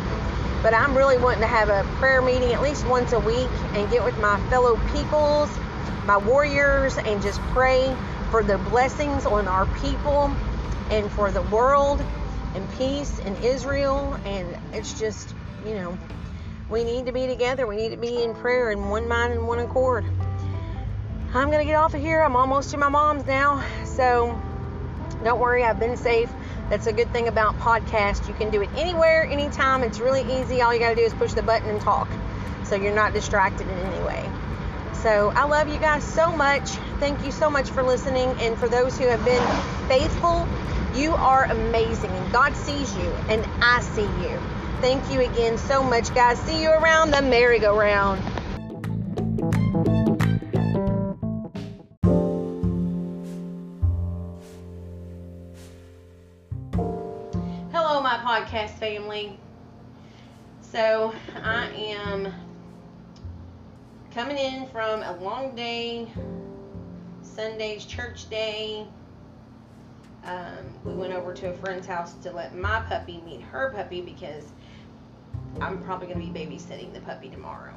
But 0.63 0.75
I'm 0.75 0.97
really 0.97 1.19
wanting 1.19 1.41
to 1.41 1.47
have 1.47 1.69
a 1.69 1.85
prayer 1.99 2.23
meeting 2.23 2.53
at 2.53 2.63
least 2.63 2.87
once 2.87 3.13
a 3.13 3.19
week 3.21 3.49
and 3.75 3.91
get 3.91 4.05
with 4.05 4.19
my 4.21 4.39
fellow 4.49 4.77
peoples, 4.93 5.51
my 6.07 6.17
warriors, 6.17 6.97
and 6.99 7.21
just 7.21 7.41
pray 7.51 7.97
for 8.31 8.45
the 8.45 8.59
blessings 8.59 9.27
on 9.27 9.49
our 9.49 9.67
people 9.81 10.35
and 10.91 11.11
for 11.11 11.33
the 11.33 11.43
world 11.43 12.05
and 12.55 12.71
peace 12.73 13.19
in 13.21 13.35
Israel. 13.39 14.15
And 14.25 14.57
it's 14.73 14.99
just, 14.99 15.35
you 15.67 15.75
know, 15.75 15.99
we 16.73 16.85
need 16.85 17.07
to 17.07 17.13
be 17.13 17.27
together. 17.27 17.67
We 17.67 17.77
need 17.77 17.91
to 17.91 17.99
be 17.99 18.23
in 18.23 18.35
prayer 18.35 18.71
in 18.71 18.89
one 18.89 19.07
mind 19.07 19.35
and 19.35 19.47
one 19.47 19.59
accord. 19.59 20.05
I'm 21.35 21.51
going 21.51 21.61
to 21.61 21.65
get 21.65 21.77
off 21.77 21.95
of 21.95 22.01
here. 22.01 22.23
I'm 22.23 22.35
almost 22.35 22.71
to 22.71 22.79
my 22.79 22.89
mom's 22.89 23.27
now. 23.27 23.63
So 23.85 24.41
don't 25.23 25.39
worry, 25.39 25.63
I've 25.63 25.79
been 25.79 25.97
safe. 25.97 26.31
That's 26.71 26.87
a 26.87 26.93
good 26.93 27.13
thing 27.13 27.29
about 27.29 27.59
podcast. 27.59 28.27
You 28.27 28.35
can 28.35 28.51
do 28.51 28.63
it 28.63 28.71
anywhere, 28.75 29.25
anytime. 29.25 29.83
It's 29.83 30.01
really 30.01 30.23
easy. 30.41 30.63
All 30.63 30.73
you 30.73 30.81
got 30.81 30.91
to 30.91 30.97
do 30.97 31.03
is 31.03 31.13
push 31.13 31.35
the 31.35 31.43
button 31.43 31.69
and 31.69 31.81
talk. 31.81 32.09
So 32.65 32.77
you're 32.77 32.95
not 32.95 33.13
distracted 33.13 33.69
in 33.69 33.79
any 33.79 34.05
way. 34.05 34.31
So 34.95 35.31
I 35.35 35.45
love 35.45 35.69
you 35.69 35.79
guys 35.79 36.03
so 36.03 36.35
much. 36.35 36.71
Thank 37.01 37.23
you 37.25 37.33
so 37.33 37.51
much 37.51 37.69
for 37.69 37.83
listening. 37.83 38.31
And 38.41 38.57
for 38.57 38.69
those 38.69 38.97
who 38.97 39.09
have 39.09 39.23
been 39.25 39.47
faithful, 39.89 40.49
you 40.95 41.13
are 41.15 41.45
amazing. 41.45 42.11
And 42.11 42.33
God 42.33 42.57
sees 42.57 42.97
you, 42.97 43.11
and 43.29 43.45
I 43.61 43.81
see 43.81 44.03
you. 44.03 44.52
Thank 44.83 45.13
you 45.13 45.21
again 45.21 45.57
so 45.59 45.81
much, 45.81 46.13
guys. 46.13 46.41
See 46.41 46.61
you 46.61 46.69
around 46.69 47.13
the 47.13 47.23
merry-go-round. 47.23 48.21
Hello, 57.71 58.03
my 58.03 58.19
podcast 58.25 58.71
family. 58.71 59.39
So, 60.63 61.15
I 61.45 61.69
am 61.69 62.35
coming 64.11 64.37
in 64.37 64.67
from 64.67 65.05
a 65.05 65.17
long 65.19 65.55
day, 65.55 66.09
Sunday's 67.23 67.85
church 67.85 68.29
day. 68.29 68.85
Um, 70.25 70.75
we 70.85 70.93
went 70.93 71.13
over 71.13 71.33
to 71.35 71.51
a 71.51 71.53
friend's 71.53 71.87
house 71.87 72.15
to 72.15 72.33
let 72.33 72.57
my 72.57 72.81
puppy 72.89 73.23
meet 73.25 73.43
her 73.43 73.71
puppy 73.71 74.01
because 74.01 74.51
I'm 75.61 75.83
probably 75.83 76.07
going 76.07 76.21
to 76.21 76.33
be 76.33 76.39
babysitting 76.39 76.93
the 76.93 77.01
puppy 77.01 77.29
tomorrow. 77.29 77.75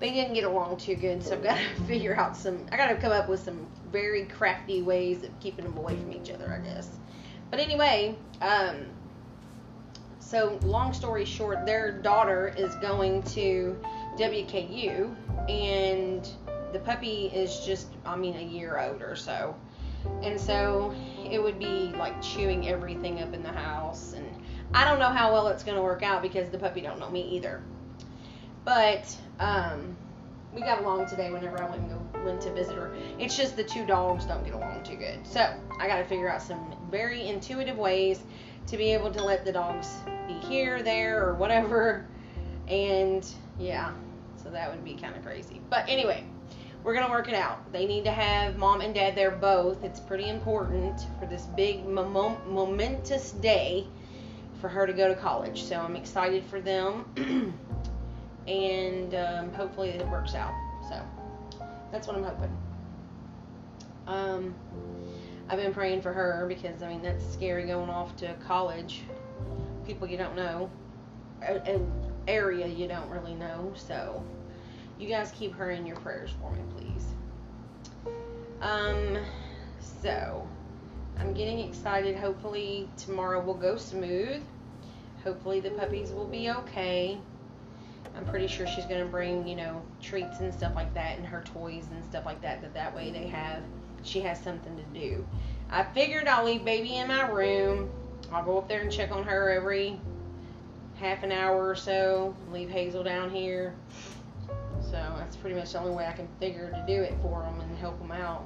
They 0.00 0.10
didn't 0.10 0.34
get 0.34 0.44
along 0.44 0.76
too 0.78 0.96
good, 0.96 1.22
so 1.22 1.34
I've 1.34 1.42
got 1.42 1.58
to 1.58 1.82
figure 1.86 2.16
out 2.16 2.36
some. 2.36 2.66
I 2.70 2.76
got 2.76 2.88
to 2.88 2.96
come 2.96 3.12
up 3.12 3.28
with 3.28 3.40
some 3.40 3.66
very 3.90 4.26
crafty 4.26 4.82
ways 4.82 5.22
of 5.22 5.30
keeping 5.40 5.64
them 5.64 5.76
away 5.76 5.96
from 5.96 6.12
each 6.12 6.30
other, 6.30 6.52
I 6.52 6.64
guess. 6.66 6.88
But 7.50 7.60
anyway, 7.60 8.16
um, 8.40 8.86
so, 10.18 10.58
long 10.64 10.92
story 10.92 11.24
short, 11.24 11.66
their 11.66 11.92
daughter 11.92 12.52
is 12.56 12.74
going 12.76 13.22
to 13.34 13.78
WKU, 14.18 15.14
and 15.48 16.28
the 16.72 16.78
puppy 16.80 17.26
is 17.26 17.60
just, 17.60 17.88
I 18.04 18.16
mean, 18.16 18.34
a 18.36 18.42
year 18.42 18.80
old 18.80 19.02
or 19.02 19.16
so. 19.16 19.54
And 20.22 20.40
so 20.40 20.94
it 21.30 21.42
would 21.42 21.58
be 21.58 21.92
like 21.96 22.20
chewing 22.22 22.68
everything 22.68 23.20
up 23.20 23.32
in 23.32 23.42
the 23.42 23.52
house. 23.52 24.14
And 24.14 24.26
I 24.74 24.84
don't 24.84 24.98
know 24.98 25.10
how 25.10 25.32
well 25.32 25.46
it's 25.46 25.62
going 25.62 25.76
to 25.76 25.82
work 25.82 26.02
out 26.02 26.20
because 26.20 26.50
the 26.50 26.58
puppy 26.58 26.80
don't 26.80 26.98
know 26.98 27.08
me 27.08 27.22
either. 27.36 27.62
But 28.64 29.16
um, 29.38 29.96
we 30.52 30.62
got 30.62 30.80
along 30.80 31.06
today 31.06 31.30
whenever 31.30 31.62
I 31.62 31.70
went, 31.70 32.24
went 32.24 32.40
to 32.40 32.52
visit 32.52 32.74
her. 32.74 32.92
It's 33.20 33.36
just 33.36 33.56
the 33.56 33.62
two 33.62 33.86
dogs 33.86 34.24
don't 34.24 34.44
get 34.44 34.52
along 34.52 34.82
too 34.82 34.96
good. 34.96 35.24
So 35.24 35.48
I 35.78 35.86
got 35.86 35.98
to 35.98 36.04
figure 36.04 36.28
out 36.28 36.42
some 36.42 36.74
very 36.90 37.28
intuitive 37.28 37.78
ways 37.78 38.24
to 38.66 38.76
be 38.76 38.92
able 38.92 39.12
to 39.12 39.22
let 39.22 39.44
the 39.44 39.52
dogs 39.52 39.94
be 40.26 40.34
here, 40.34 40.82
there, 40.82 41.24
or 41.24 41.34
whatever. 41.34 42.04
And 42.66 43.24
yeah, 43.60 43.92
so 44.42 44.50
that 44.50 44.72
would 44.72 44.84
be 44.84 44.94
kind 44.94 45.14
of 45.14 45.24
crazy. 45.24 45.60
But 45.70 45.88
anyway, 45.88 46.24
we're 46.82 46.94
going 46.94 47.06
to 47.06 47.12
work 47.12 47.28
it 47.28 47.34
out. 47.34 47.72
They 47.72 47.86
need 47.86 48.02
to 48.06 48.12
have 48.12 48.58
mom 48.58 48.80
and 48.80 48.92
dad 48.92 49.14
there 49.14 49.30
both. 49.30 49.84
It's 49.84 50.00
pretty 50.00 50.28
important 50.28 51.00
for 51.20 51.26
this 51.26 51.46
big 51.56 51.86
mom- 51.86 52.38
momentous 52.48 53.30
day 53.30 53.86
for 54.64 54.70
her 54.70 54.86
to 54.86 54.94
go 54.94 55.08
to 55.08 55.14
college. 55.14 55.64
So 55.64 55.78
I'm 55.78 55.94
excited 55.94 56.42
for 56.46 56.58
them. 56.58 57.04
and 58.48 59.14
um, 59.14 59.52
hopefully 59.52 59.90
it 59.90 60.08
works 60.08 60.34
out. 60.34 60.54
So 60.88 61.02
that's 61.92 62.06
what 62.06 62.16
I'm 62.16 62.24
hoping. 62.24 62.56
Um, 64.06 64.54
I've 65.50 65.58
been 65.58 65.74
praying 65.74 66.00
for 66.00 66.14
her 66.14 66.46
because 66.48 66.82
I 66.82 66.88
mean 66.88 67.02
that's 67.02 67.30
scary 67.30 67.66
going 67.66 67.90
off 67.90 68.16
to 68.16 68.32
college. 68.46 69.02
People 69.86 70.08
you 70.08 70.16
don't 70.16 70.34
know, 70.34 70.70
an 71.42 71.92
area 72.26 72.66
you 72.66 72.88
don't 72.88 73.10
really 73.10 73.34
know. 73.34 73.70
So 73.74 74.24
you 74.98 75.08
guys 75.08 75.30
keep 75.32 75.54
her 75.56 75.72
in 75.72 75.84
your 75.84 75.96
prayers 75.96 76.30
for 76.40 76.50
me, 76.52 76.62
please. 76.74 78.14
Um, 78.62 79.18
so 79.78 80.48
I'm 81.18 81.34
getting 81.34 81.60
excited. 81.60 82.16
Hopefully 82.16 82.88
tomorrow 82.96 83.44
will 83.44 83.52
go 83.52 83.76
smooth. 83.76 84.42
Hopefully 85.24 85.60
the 85.60 85.70
puppies 85.70 86.12
will 86.12 86.26
be 86.26 86.50
okay. 86.50 87.18
I'm 88.16 88.24
pretty 88.26 88.46
sure 88.46 88.66
she's 88.66 88.84
gonna 88.84 89.06
bring, 89.06 89.48
you 89.48 89.56
know, 89.56 89.82
treats 90.00 90.40
and 90.40 90.54
stuff 90.54 90.74
like 90.74 90.94
that, 90.94 91.18
and 91.18 91.26
her 91.26 91.42
toys 91.42 91.86
and 91.90 92.04
stuff 92.04 92.24
like 92.24 92.40
that. 92.42 92.60
That 92.60 92.74
that 92.74 92.94
way 92.94 93.10
they 93.10 93.26
have 93.28 93.62
she 94.04 94.20
has 94.20 94.38
something 94.40 94.76
to 94.76 94.98
do. 94.98 95.26
I 95.70 95.82
figured 95.82 96.28
I'll 96.28 96.44
leave 96.44 96.64
baby 96.64 96.96
in 96.96 97.08
my 97.08 97.26
room. 97.28 97.90
I'll 98.30 98.44
go 98.44 98.58
up 98.58 98.68
there 98.68 98.82
and 98.82 98.92
check 98.92 99.10
on 99.10 99.24
her 99.24 99.50
every 99.50 99.98
half 100.96 101.22
an 101.22 101.32
hour 101.32 101.68
or 101.68 101.74
so. 101.74 102.34
Leave 102.52 102.70
Hazel 102.70 103.02
down 103.02 103.30
here. 103.30 103.74
So 104.82 105.14
that's 105.18 105.36
pretty 105.36 105.56
much 105.56 105.72
the 105.72 105.80
only 105.80 105.92
way 105.92 106.06
I 106.06 106.12
can 106.12 106.28
figure 106.38 106.70
to 106.70 106.84
do 106.86 107.00
it 107.00 107.14
for 107.22 107.40
them 107.42 107.60
and 107.60 107.78
help 107.78 107.98
them 107.98 108.12
out. 108.12 108.44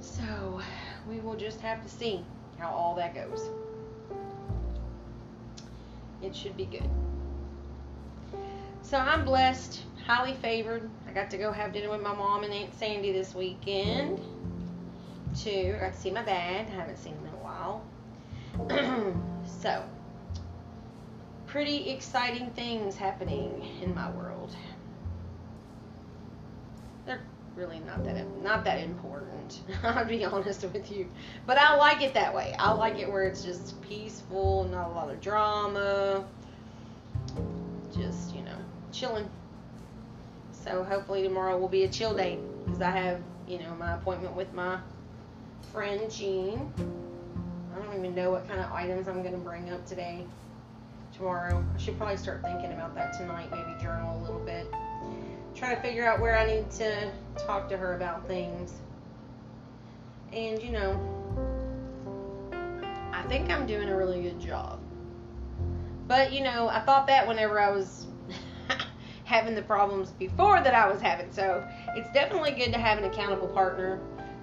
So 0.00 0.60
we 1.08 1.20
will 1.20 1.36
just 1.36 1.60
have 1.60 1.82
to 1.82 1.88
see 1.88 2.24
how 2.58 2.70
all 2.70 2.94
that 2.96 3.14
goes. 3.14 3.48
It 6.24 6.34
should 6.34 6.56
be 6.56 6.64
good. 6.64 6.88
So 8.80 8.96
I'm 8.96 9.26
blessed, 9.26 9.82
highly 10.06 10.32
favored. 10.34 10.88
I 11.06 11.12
got 11.12 11.30
to 11.32 11.36
go 11.36 11.52
have 11.52 11.74
dinner 11.74 11.90
with 11.90 12.00
my 12.00 12.14
mom 12.14 12.44
and 12.44 12.52
Aunt 12.52 12.74
Sandy 12.78 13.12
this 13.12 13.34
weekend. 13.34 14.18
Too. 15.36 15.74
I 15.76 15.80
got 15.80 15.92
to 15.92 16.00
see 16.00 16.10
my 16.10 16.22
dad. 16.22 16.66
I 16.66 16.70
haven't 16.70 16.96
seen 16.96 17.12
him 17.12 17.26
in 17.26 17.34
a 17.34 17.36
while. 17.36 17.84
so, 19.60 19.84
pretty 21.46 21.90
exciting 21.90 22.50
things 22.52 22.96
happening 22.96 23.62
in 23.82 23.94
my 23.94 24.10
world. 24.12 24.56
Really 27.56 27.78
not 27.80 28.02
that 28.04 28.42
not 28.42 28.64
that 28.64 28.80
important. 28.80 29.60
I'll 29.84 30.04
be 30.04 30.24
honest 30.24 30.62
with 30.64 30.90
you, 30.90 31.08
but 31.46 31.56
I 31.56 31.76
like 31.76 32.02
it 32.02 32.14
that 32.14 32.34
way. 32.34 32.54
I 32.58 32.72
like 32.72 32.98
it 32.98 33.10
where 33.10 33.24
it's 33.24 33.44
just 33.44 33.80
peaceful, 33.82 34.64
not 34.64 34.90
a 34.90 34.92
lot 34.92 35.10
of 35.10 35.20
drama. 35.20 36.24
Just 37.96 38.34
you 38.34 38.42
know, 38.42 38.56
chilling. 38.90 39.30
So 40.52 40.82
hopefully 40.82 41.22
tomorrow 41.22 41.56
will 41.56 41.68
be 41.68 41.84
a 41.84 41.88
chill 41.88 42.14
day 42.14 42.38
because 42.64 42.80
I 42.80 42.90
have 42.90 43.20
you 43.46 43.58
know 43.58 43.72
my 43.76 43.94
appointment 43.94 44.34
with 44.34 44.52
my 44.52 44.78
friend 45.72 46.10
Jean. 46.10 46.72
I 47.72 47.84
don't 47.84 47.98
even 47.98 48.14
know 48.16 48.30
what 48.30 48.48
kind 48.48 48.60
of 48.60 48.72
items 48.72 49.06
I'm 49.06 49.22
going 49.22 49.34
to 49.34 49.38
bring 49.38 49.70
up 49.70 49.86
today, 49.86 50.24
tomorrow. 51.16 51.64
I 51.74 51.78
should 51.78 51.96
probably 51.98 52.16
start 52.16 52.42
thinking 52.42 52.72
about 52.72 52.94
that 52.96 53.12
tonight. 53.12 53.48
Maybe 53.52 53.80
journal 53.80 54.18
a 54.18 54.22
little 54.22 54.40
bit. 54.40 54.66
Try 55.54 55.74
to 55.74 55.80
figure 55.80 56.04
out 56.04 56.20
where 56.20 56.36
I 56.36 56.46
need 56.46 56.70
to 56.72 57.12
talk 57.36 57.68
to 57.68 57.76
her 57.76 57.94
about 57.94 58.26
things. 58.26 58.72
And 60.32 60.60
you 60.60 60.72
know, 60.72 60.98
I 63.12 63.22
think 63.28 63.50
I'm 63.50 63.64
doing 63.66 63.88
a 63.88 63.96
really 63.96 64.20
good 64.20 64.40
job. 64.40 64.80
But 66.08 66.32
you 66.32 66.42
know, 66.42 66.68
I 66.68 66.80
thought 66.80 67.06
that 67.06 67.26
whenever 67.26 67.60
I 67.60 67.70
was 67.70 68.06
having 69.24 69.54
the 69.54 69.62
problems 69.62 70.10
before 70.10 70.60
that 70.60 70.74
I 70.74 70.90
was 70.90 71.00
having. 71.00 71.30
So 71.32 71.66
it's 71.94 72.12
definitely 72.12 72.52
good 72.52 72.72
to 72.72 72.78
have 72.78 72.98
an 72.98 73.04
accountable 73.04 73.48
partner 73.48 74.00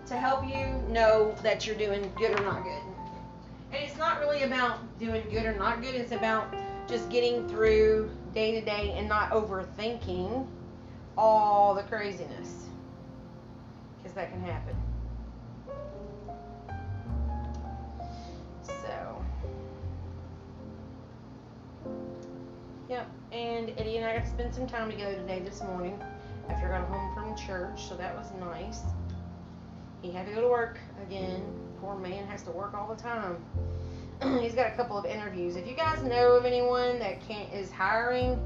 to 0.07 0.15
help 0.15 0.45
you 0.45 0.67
know 0.89 1.35
that 1.43 1.67
you're 1.67 1.75
doing 1.75 2.11
good 2.17 2.39
or 2.39 2.43
not 2.43 2.63
good. 2.63 2.81
And 3.73 3.83
it's 3.83 3.97
not 3.97 4.19
really 4.19 4.43
about 4.43 4.79
doing 4.97 5.23
good 5.29 5.45
or 5.45 5.53
not 5.53 5.81
good, 5.81 5.95
it's 5.95 6.11
about 6.11 6.53
just 6.87 7.09
getting 7.09 7.47
through 7.47 8.09
day 8.33 8.59
to 8.59 8.65
day 8.65 8.93
and 8.97 9.07
not 9.07 9.31
overthinking 9.31 10.47
all 11.17 11.75
the 11.75 11.83
craziness. 11.83 12.67
Because 13.97 14.15
that 14.15 14.31
can 14.31 14.41
happen. 14.41 14.75
So, 18.63 19.25
yep. 22.89 23.07
And 23.31 23.71
Eddie 23.77 23.97
and 23.97 24.05
I 24.05 24.17
got 24.17 24.25
to 24.25 24.29
spend 24.29 24.53
some 24.53 24.67
time 24.67 24.89
together 24.89 25.15
today 25.15 25.39
this 25.39 25.61
morning 25.61 26.01
after 26.49 26.73
I 26.73 26.79
got 26.79 26.87
home 26.87 27.13
from 27.13 27.37
church, 27.37 27.87
so 27.87 27.95
that 27.95 28.15
was 28.15 28.27
nice. 28.39 28.81
He 30.01 30.11
had 30.11 30.25
to 30.25 30.33
go 30.33 30.41
to 30.41 30.47
work 30.47 30.79
again. 31.07 31.43
Poor 31.79 31.95
man 31.95 32.25
has 32.27 32.43
to 32.43 32.51
work 32.51 32.73
all 32.73 32.93
the 32.93 33.01
time. 33.01 33.37
He's 34.41 34.53
got 34.53 34.71
a 34.71 34.75
couple 34.75 34.97
of 34.97 35.05
interviews. 35.05 35.55
If 35.55 35.67
you 35.67 35.75
guys 35.75 36.03
know 36.03 36.33
of 36.33 36.45
anyone 36.45 36.99
that 36.99 37.25
can't 37.27 37.51
is 37.53 37.71
hiring, 37.71 38.39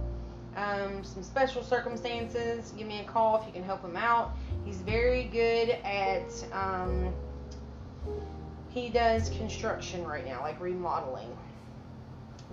um, 0.55 1.03
some 1.03 1.23
special 1.23 1.63
circumstances, 1.63 2.73
give 2.77 2.87
me 2.87 3.01
a 3.01 3.03
call 3.03 3.39
if 3.39 3.45
you 3.45 3.51
can 3.51 3.63
help 3.63 3.83
him 3.83 3.97
out. 3.97 4.35
He's 4.63 4.77
very 4.77 5.25
good 5.25 5.69
at. 5.83 6.31
Um, 6.53 7.13
he 8.69 8.89
does 8.89 9.29
construction 9.29 10.05
right 10.05 10.25
now, 10.25 10.41
like 10.41 10.59
remodeling. 10.59 11.35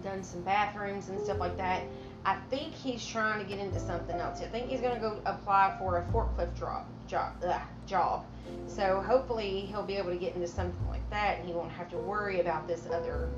Done 0.05 0.23
some 0.23 0.43
bathrooms 0.43 1.09
and 1.09 1.21
stuff 1.21 1.39
like 1.39 1.57
that. 1.57 1.83
I 2.25 2.37
think 2.51 2.73
he's 2.73 3.05
trying 3.05 3.43
to 3.43 3.49
get 3.49 3.59
into 3.59 3.81
something 3.81 4.17
else. 4.17 4.41
I 4.41 4.47
think 4.47 4.69
he's 4.69 4.81
going 4.81 4.95
to 4.95 5.01
go 5.01 5.21
apply 5.27 5.77
for 5.81 5.99
a 5.99 6.05
forklift 6.13 6.57
job. 6.57 6.87
Job. 7.09 7.35
Ugh, 7.45 7.61
job. 7.87 8.25
So 8.69 9.01
hopefully 9.01 9.61
he'll 9.61 9.83
be 9.83 9.97
able 9.97 10.11
to 10.11 10.17
get 10.17 10.35
into 10.35 10.47
something 10.47 10.89
like 10.89 11.09
that, 11.11 11.39
and 11.39 11.49
he 11.49 11.53
won't 11.53 11.73
have 11.73 11.91
to 11.91 11.97
worry 11.97 12.41
about 12.41 12.69
this 12.69 12.87
other 12.93 13.29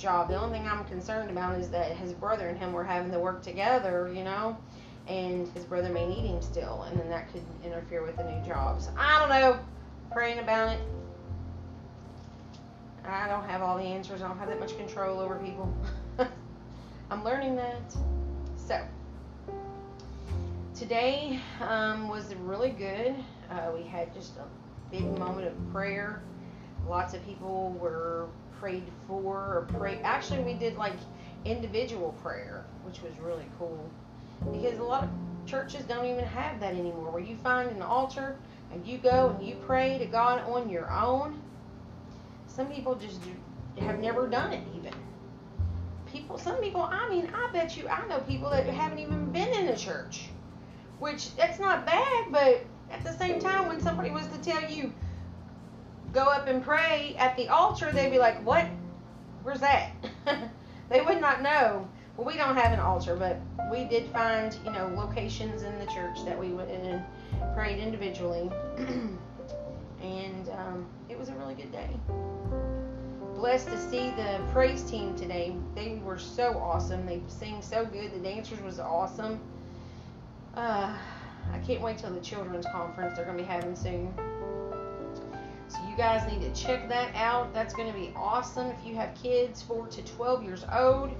job. 0.00 0.28
The 0.28 0.40
only 0.40 0.58
thing 0.58 0.66
I'm 0.66 0.84
concerned 0.84 1.30
about 1.30 1.58
is 1.58 1.68
that 1.70 1.92
his 1.92 2.12
brother 2.12 2.48
and 2.48 2.58
him 2.58 2.72
were 2.72 2.84
having 2.84 3.12
to 3.12 3.18
work 3.18 3.42
together, 3.42 4.10
you 4.14 4.24
know, 4.24 4.56
and 5.06 5.46
his 5.48 5.64
brother 5.64 5.90
may 5.90 6.06
need 6.06 6.26
him 6.26 6.40
still, 6.40 6.82
and 6.84 6.98
then 6.98 7.08
that 7.10 7.30
could 7.32 7.42
interfere 7.64 8.02
with 8.02 8.16
the 8.16 8.24
new 8.24 8.44
jobs. 8.44 8.88
I 8.98 9.18
don't 9.18 9.28
know. 9.28 9.60
Praying 10.10 10.38
about 10.38 10.70
it. 10.70 10.80
I 13.04 13.28
don't 13.28 13.44
have 13.44 13.62
all 13.62 13.76
the 13.76 13.84
answers. 13.84 14.22
I 14.22 14.28
don't 14.28 14.38
have 14.38 14.48
that 14.48 14.60
much 14.60 14.76
control 14.76 15.20
over 15.20 15.36
people. 15.36 15.72
I'm 17.10 17.24
learning 17.24 17.56
that. 17.56 17.94
So, 18.56 18.80
today 20.74 21.40
um, 21.60 22.08
was 22.08 22.34
really 22.34 22.70
good. 22.70 23.14
Uh, 23.50 23.70
we 23.74 23.82
had 23.82 24.12
just 24.14 24.36
a 24.36 24.44
big 24.90 25.04
moment 25.18 25.46
of 25.46 25.72
prayer. 25.72 26.22
Lots 26.88 27.14
of 27.14 27.24
people 27.26 27.76
were 27.80 28.28
prayed 28.60 28.84
for 29.08 29.24
or 29.24 29.66
prayed. 29.78 30.00
Actually, 30.04 30.42
we 30.42 30.54
did 30.54 30.76
like 30.76 30.94
individual 31.44 32.12
prayer, 32.22 32.64
which 32.84 33.02
was 33.02 33.12
really 33.18 33.46
cool 33.58 33.90
because 34.52 34.78
a 34.78 34.82
lot 34.82 35.04
of 35.04 35.10
churches 35.46 35.82
don't 35.84 36.04
even 36.04 36.24
have 36.24 36.60
that 36.60 36.74
anymore. 36.74 37.10
Where 37.10 37.22
you 37.22 37.36
find 37.36 37.70
an 37.70 37.82
altar 37.82 38.36
and 38.72 38.86
you 38.86 38.98
go 38.98 39.30
and 39.30 39.46
you 39.46 39.56
pray 39.66 39.98
to 39.98 40.06
God 40.06 40.42
on 40.50 40.68
your 40.68 40.90
own. 40.92 41.40
Some 42.46 42.68
people 42.68 42.94
just 42.94 43.20
have 43.78 43.98
never 43.98 44.28
done 44.28 44.52
it 44.52 44.62
even 44.76 44.92
people, 46.12 46.38
some 46.38 46.56
people, 46.56 46.82
I 46.82 47.08
mean, 47.08 47.30
I 47.34 47.50
bet 47.52 47.76
you 47.76 47.88
I 47.88 48.06
know 48.06 48.20
people 48.20 48.50
that 48.50 48.66
haven't 48.66 48.98
even 48.98 49.30
been 49.32 49.48
in 49.48 49.68
a 49.68 49.76
church. 49.76 50.28
Which, 50.98 51.34
that's 51.36 51.58
not 51.58 51.86
bad, 51.86 52.26
but 52.30 52.62
at 52.90 53.04
the 53.04 53.12
same 53.12 53.40
time, 53.40 53.68
when 53.68 53.80
somebody 53.80 54.10
was 54.10 54.26
to 54.28 54.38
tell 54.38 54.70
you, 54.70 54.92
go 56.12 56.24
up 56.24 56.48
and 56.48 56.62
pray 56.62 57.14
at 57.18 57.36
the 57.36 57.48
altar, 57.48 57.90
they'd 57.92 58.10
be 58.10 58.18
like, 58.18 58.44
what? 58.44 58.66
Where's 59.42 59.60
that? 59.60 59.92
they 60.88 61.00
would 61.00 61.20
not 61.20 61.42
know. 61.42 61.88
Well, 62.16 62.26
we 62.26 62.36
don't 62.36 62.56
have 62.56 62.72
an 62.72 62.80
altar, 62.80 63.16
but 63.16 63.40
we 63.70 63.84
did 63.84 64.06
find, 64.10 64.56
you 64.64 64.72
know, 64.72 64.92
locations 64.96 65.62
in 65.62 65.78
the 65.78 65.86
church 65.86 66.24
that 66.24 66.38
we 66.38 66.48
went 66.48 66.70
in 66.70 66.80
and 66.80 67.04
prayed 67.54 67.78
individually. 67.78 68.50
and 70.02 70.48
um, 70.50 70.86
it 71.08 71.18
was 71.18 71.28
a 71.28 71.34
really 71.34 71.54
good 71.54 71.72
day 71.72 71.88
blessed 73.40 73.68
to 73.68 73.78
see 73.90 74.10
the 74.10 74.38
praise 74.52 74.82
team 74.82 75.16
today. 75.16 75.56
They 75.74 75.98
were 76.04 76.18
so 76.18 76.58
awesome. 76.58 77.06
They 77.06 77.22
sang 77.26 77.62
so 77.62 77.86
good. 77.86 78.12
The 78.12 78.18
dancers 78.18 78.60
was 78.60 78.78
awesome. 78.78 79.40
Uh, 80.54 80.94
I 81.50 81.58
can't 81.66 81.80
wait 81.80 81.96
till 81.96 82.12
the 82.12 82.20
children's 82.20 82.66
conference 82.66 83.16
they're 83.16 83.24
going 83.24 83.38
to 83.38 83.42
be 83.42 83.48
having 83.48 83.74
soon. 83.74 84.12
Guys 86.00 86.26
need 86.32 86.40
to 86.40 86.50
check 86.58 86.88
that 86.88 87.14
out. 87.14 87.52
That's 87.52 87.74
going 87.74 87.86
to 87.86 87.92
be 87.92 88.10
awesome. 88.16 88.68
If 88.68 88.86
you 88.86 88.94
have 88.94 89.14
kids 89.14 89.60
4 89.60 89.86
to 89.88 90.02
12 90.02 90.42
years 90.42 90.64
old, 90.72 91.10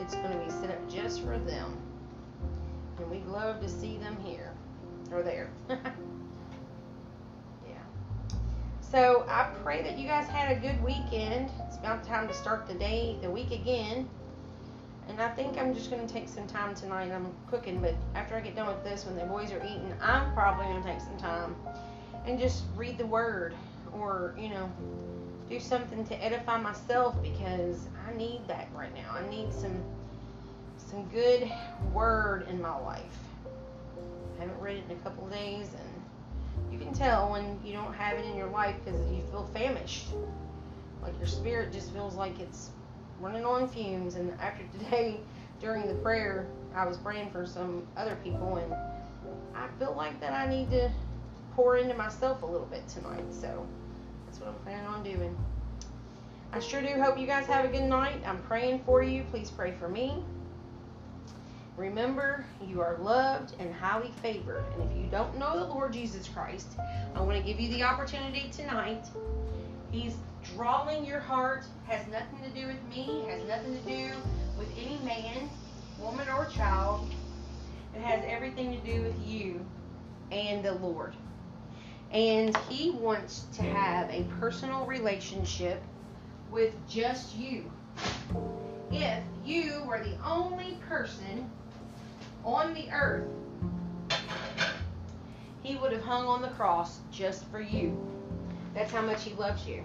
it's 0.00 0.16
going 0.16 0.32
to 0.32 0.44
be 0.44 0.50
set 0.50 0.70
up 0.70 0.90
just 0.90 1.20
for 1.20 1.38
them. 1.38 1.80
And 2.98 3.08
we'd 3.08 3.24
love 3.26 3.60
to 3.60 3.68
see 3.68 3.98
them 3.98 4.16
here 4.24 4.54
or 5.12 5.22
there. 5.22 5.50
Yeah 5.68 5.76
so 8.80 9.24
I 9.28 9.44
pray 9.62 9.82
that 9.82 9.96
you 9.96 10.08
guys 10.08 10.26
had 10.26 10.50
a 10.50 10.58
good 10.58 10.82
weekend. 10.82 11.48
It's 11.68 11.76
about 11.76 12.02
time 12.02 12.26
to 12.26 12.34
start 12.34 12.66
the 12.66 12.74
day, 12.74 13.18
the 13.22 13.30
week 13.30 13.52
again. 13.52 14.10
And 15.06 15.22
I 15.22 15.28
think 15.28 15.56
I'm 15.56 15.72
just 15.72 15.92
going 15.92 16.04
to 16.04 16.12
take 16.12 16.28
some 16.28 16.48
time 16.48 16.74
tonight. 16.74 17.12
I'm 17.12 17.32
cooking, 17.48 17.80
but 17.80 17.94
after 18.16 18.34
I 18.34 18.40
get 18.40 18.56
done 18.56 18.66
with 18.66 18.82
this, 18.82 19.06
when 19.06 19.14
the 19.14 19.26
boys 19.26 19.52
are 19.52 19.64
eating, 19.64 19.94
I'm 20.02 20.34
probably 20.34 20.64
going 20.64 20.82
to 20.82 20.88
take 20.88 21.00
some 21.00 21.16
time 21.18 21.54
and 22.26 22.36
just 22.36 22.64
read 22.76 22.98
the 22.98 23.06
word 23.06 23.54
or, 23.94 24.34
you 24.38 24.48
know, 24.48 24.70
do 25.48 25.60
something 25.60 26.04
to 26.06 26.24
edify 26.24 26.60
myself 26.60 27.20
because 27.22 27.88
I 28.08 28.14
need 28.16 28.42
that 28.48 28.68
right 28.74 28.94
now. 28.94 29.10
I 29.12 29.28
need 29.28 29.52
some 29.52 29.82
some 30.76 31.04
good 31.08 31.50
word 31.92 32.46
in 32.48 32.60
my 32.60 32.76
life. 32.80 33.18
I 34.36 34.42
haven't 34.42 34.60
read 34.60 34.76
it 34.76 34.84
in 34.90 34.96
a 34.96 35.00
couple 35.00 35.26
days 35.28 35.68
and 35.68 36.72
you 36.72 36.78
can 36.78 36.92
tell 36.92 37.30
when 37.30 37.58
you 37.64 37.72
don't 37.72 37.94
have 37.94 38.18
it 38.18 38.24
in 38.24 38.36
your 38.36 38.48
life 38.48 38.76
because 38.84 39.00
you 39.10 39.22
feel 39.30 39.48
famished. 39.54 40.08
Like 41.02 41.16
your 41.18 41.26
spirit 41.26 41.72
just 41.72 41.92
feels 41.92 42.14
like 42.14 42.38
it's 42.38 42.70
running 43.20 43.44
on 43.44 43.68
fumes. 43.68 44.16
And 44.16 44.32
after 44.40 44.64
today, 44.78 45.20
during 45.60 45.86
the 45.86 45.94
prayer, 45.94 46.46
I 46.74 46.86
was 46.86 46.96
praying 46.98 47.30
for 47.30 47.46
some 47.46 47.86
other 47.96 48.16
people, 48.22 48.56
and 48.56 48.74
I 49.54 49.68
feel 49.78 49.94
like 49.96 50.20
that 50.20 50.32
I 50.32 50.48
need 50.48 50.70
to 50.70 50.90
pour 51.54 51.76
into 51.76 51.94
myself 51.94 52.42
a 52.42 52.46
little 52.46 52.66
bit 52.66 52.86
tonight. 52.88 53.24
So 53.30 53.66
that's 54.32 54.40
what 54.40 54.48
I'm 54.48 54.62
planning 54.62 54.86
on 54.86 55.02
doing. 55.02 55.36
I 56.54 56.60
sure 56.60 56.80
do 56.80 56.88
hope 57.02 57.18
you 57.18 57.26
guys 57.26 57.46
have 57.46 57.66
a 57.66 57.68
good 57.68 57.84
night. 57.84 58.22
I'm 58.24 58.40
praying 58.44 58.80
for 58.86 59.02
you. 59.02 59.24
Please 59.30 59.50
pray 59.50 59.72
for 59.72 59.88
me. 59.88 60.22
Remember, 61.76 62.46
you 62.66 62.80
are 62.80 62.96
loved 62.98 63.54
and 63.58 63.74
highly 63.74 64.10
favored. 64.22 64.64
And 64.72 64.90
if 64.90 64.96
you 64.96 65.04
don't 65.10 65.38
know 65.38 65.58
the 65.58 65.66
Lord 65.66 65.92
Jesus 65.92 66.28
Christ, 66.28 66.68
I 67.14 67.20
want 67.20 67.36
to 67.36 67.42
give 67.42 67.60
you 67.60 67.68
the 67.70 67.82
opportunity 67.82 68.50
tonight. 68.50 69.04
He's 69.90 70.16
drawing 70.54 71.04
your 71.04 71.20
heart, 71.20 71.66
has 71.86 72.06
nothing 72.06 72.38
to 72.42 72.58
do 72.58 72.68
with 72.68 72.82
me, 72.88 73.26
has 73.28 73.46
nothing 73.46 73.76
to 73.76 73.82
do 73.82 74.14
with 74.58 74.68
any 74.78 74.98
man, 75.04 75.50
woman, 75.98 76.26
or 76.30 76.46
child. 76.46 77.06
It 77.94 78.00
has 78.00 78.24
everything 78.26 78.72
to 78.72 78.78
do 78.78 79.02
with 79.02 79.26
you 79.26 79.62
and 80.30 80.64
the 80.64 80.72
Lord. 80.72 81.14
And 82.12 82.56
He 82.68 82.90
wants 82.90 83.46
to 83.54 83.62
have 83.62 84.10
a 84.10 84.24
personal 84.38 84.84
relationship 84.84 85.82
with 86.50 86.74
just 86.88 87.34
you. 87.36 87.70
If 88.90 89.22
you 89.44 89.82
were 89.86 90.04
the 90.04 90.16
only 90.24 90.76
person 90.88 91.50
on 92.44 92.74
the 92.74 92.90
earth, 92.90 93.28
He 95.62 95.76
would 95.76 95.92
have 95.92 96.02
hung 96.02 96.26
on 96.26 96.42
the 96.42 96.48
cross 96.48 96.98
just 97.10 97.46
for 97.46 97.60
you. 97.60 97.96
That's 98.74 98.92
how 98.92 99.02
much 99.02 99.24
He 99.24 99.32
loves 99.34 99.66
you. 99.66 99.82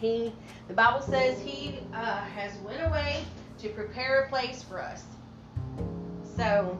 He, 0.00 0.32
the 0.68 0.74
Bible 0.74 1.00
says 1.00 1.40
He 1.40 1.80
uh, 1.92 2.20
has 2.20 2.56
went 2.58 2.86
away 2.86 3.24
to 3.58 3.68
prepare 3.70 4.22
a 4.22 4.28
place 4.28 4.62
for 4.62 4.80
us. 4.80 5.02
So 6.36 6.78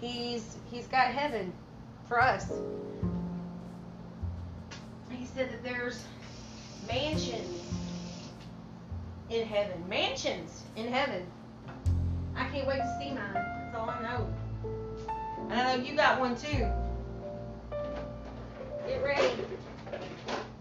He's 0.00 0.56
He's 0.70 0.86
got 0.86 1.08
heaven 1.08 1.52
for 2.12 2.20
us. 2.20 2.46
He 5.08 5.24
said 5.24 5.50
that 5.50 5.64
there's 5.64 6.04
mansions 6.86 7.58
in 9.30 9.46
heaven. 9.46 9.82
Mansions 9.88 10.64
in 10.76 10.88
heaven. 10.88 11.26
I 12.36 12.44
can't 12.48 12.66
wait 12.66 12.80
to 12.80 12.98
see 13.00 13.12
mine. 13.12 13.32
That's 13.32 13.76
all 13.76 13.88
I 13.88 14.02
know. 14.02 14.28
And 15.48 15.54
I 15.54 15.76
know 15.76 15.82
you 15.82 15.96
got 15.96 16.20
one 16.20 16.36
too. 16.36 16.68
Get 18.86 19.02
ready. 19.02 19.32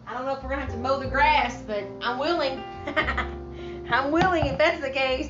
I 0.08 0.14
don't 0.14 0.26
know 0.26 0.38
if 0.38 0.44
we're 0.44 0.52
gonna 0.52 0.62
have 0.62 0.72
to 0.72 0.78
mow 0.78 1.00
the 1.00 1.08
grass, 1.08 1.62
but 1.68 1.84
I'm 2.02 2.18
willing. 2.18 2.64
I'm 3.92 4.12
willing 4.12 4.46
if 4.46 4.58
that's 4.58 4.80
the 4.80 4.90
case. 4.90 5.30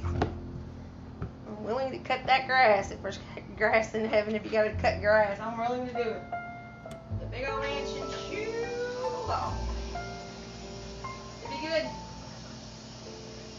I'm 1.48 1.64
willing 1.64 1.92
to 1.92 1.98
cut 1.98 2.28
that 2.28 2.46
grass 2.46 2.92
if 2.92 3.02
there's 3.02 3.18
grass 3.62 3.94
in 3.94 4.06
heaven. 4.06 4.34
If 4.34 4.44
you 4.44 4.50
gotta 4.50 4.72
cut 4.72 5.02
grass, 5.02 5.40
I'm 5.40 5.56
willing 5.56 5.86
to 5.86 5.94
do 5.94 6.00
it. 6.00 6.24
The 7.20 7.28
big 7.28 7.48
old 7.48 7.62
mansion, 7.62 8.02
shoo 8.28 8.52
long. 9.28 9.56
It'd 11.44 11.52
be 11.52 11.68
good. 11.68 11.88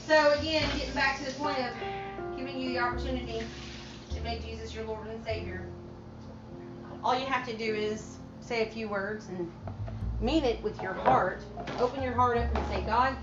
So 0.04 0.32
again, 0.40 0.68
getting 0.76 0.94
back 0.94 1.18
to 1.18 1.24
the 1.24 1.30
point 1.38 1.56
of 1.60 2.36
giving 2.36 2.58
you 2.58 2.70
the 2.70 2.80
opportunity 2.80 3.46
to 4.12 4.20
make 4.22 4.44
Jesus 4.44 4.74
your 4.74 4.86
Lord 4.86 5.06
and 5.06 5.24
Savior. 5.24 5.70
All 7.04 7.16
you 7.16 7.26
have 7.26 7.46
to 7.46 7.56
do 7.56 7.72
is 7.72 8.18
say 8.40 8.66
a 8.66 8.70
few 8.72 8.88
words 8.88 9.28
and 9.28 9.52
mean 10.20 10.42
it 10.42 10.60
with 10.64 10.82
your 10.82 10.94
heart. 10.94 11.44
Open 11.78 12.02
your 12.02 12.14
heart 12.14 12.38
up 12.38 12.52
and 12.52 12.66
say, 12.66 12.80
God, 12.82 13.16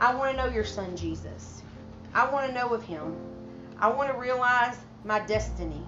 I 0.00 0.14
want 0.14 0.36
to 0.36 0.36
know 0.36 0.54
your 0.54 0.64
son 0.64 0.96
Jesus. 0.96 1.64
I 2.14 2.30
want 2.30 2.46
to 2.46 2.54
know 2.54 2.68
of 2.68 2.84
him. 2.84 3.16
I 3.76 3.88
want 3.88 4.08
to 4.12 4.16
realize 4.16 4.76
my 5.04 5.20
destiny. 5.20 5.82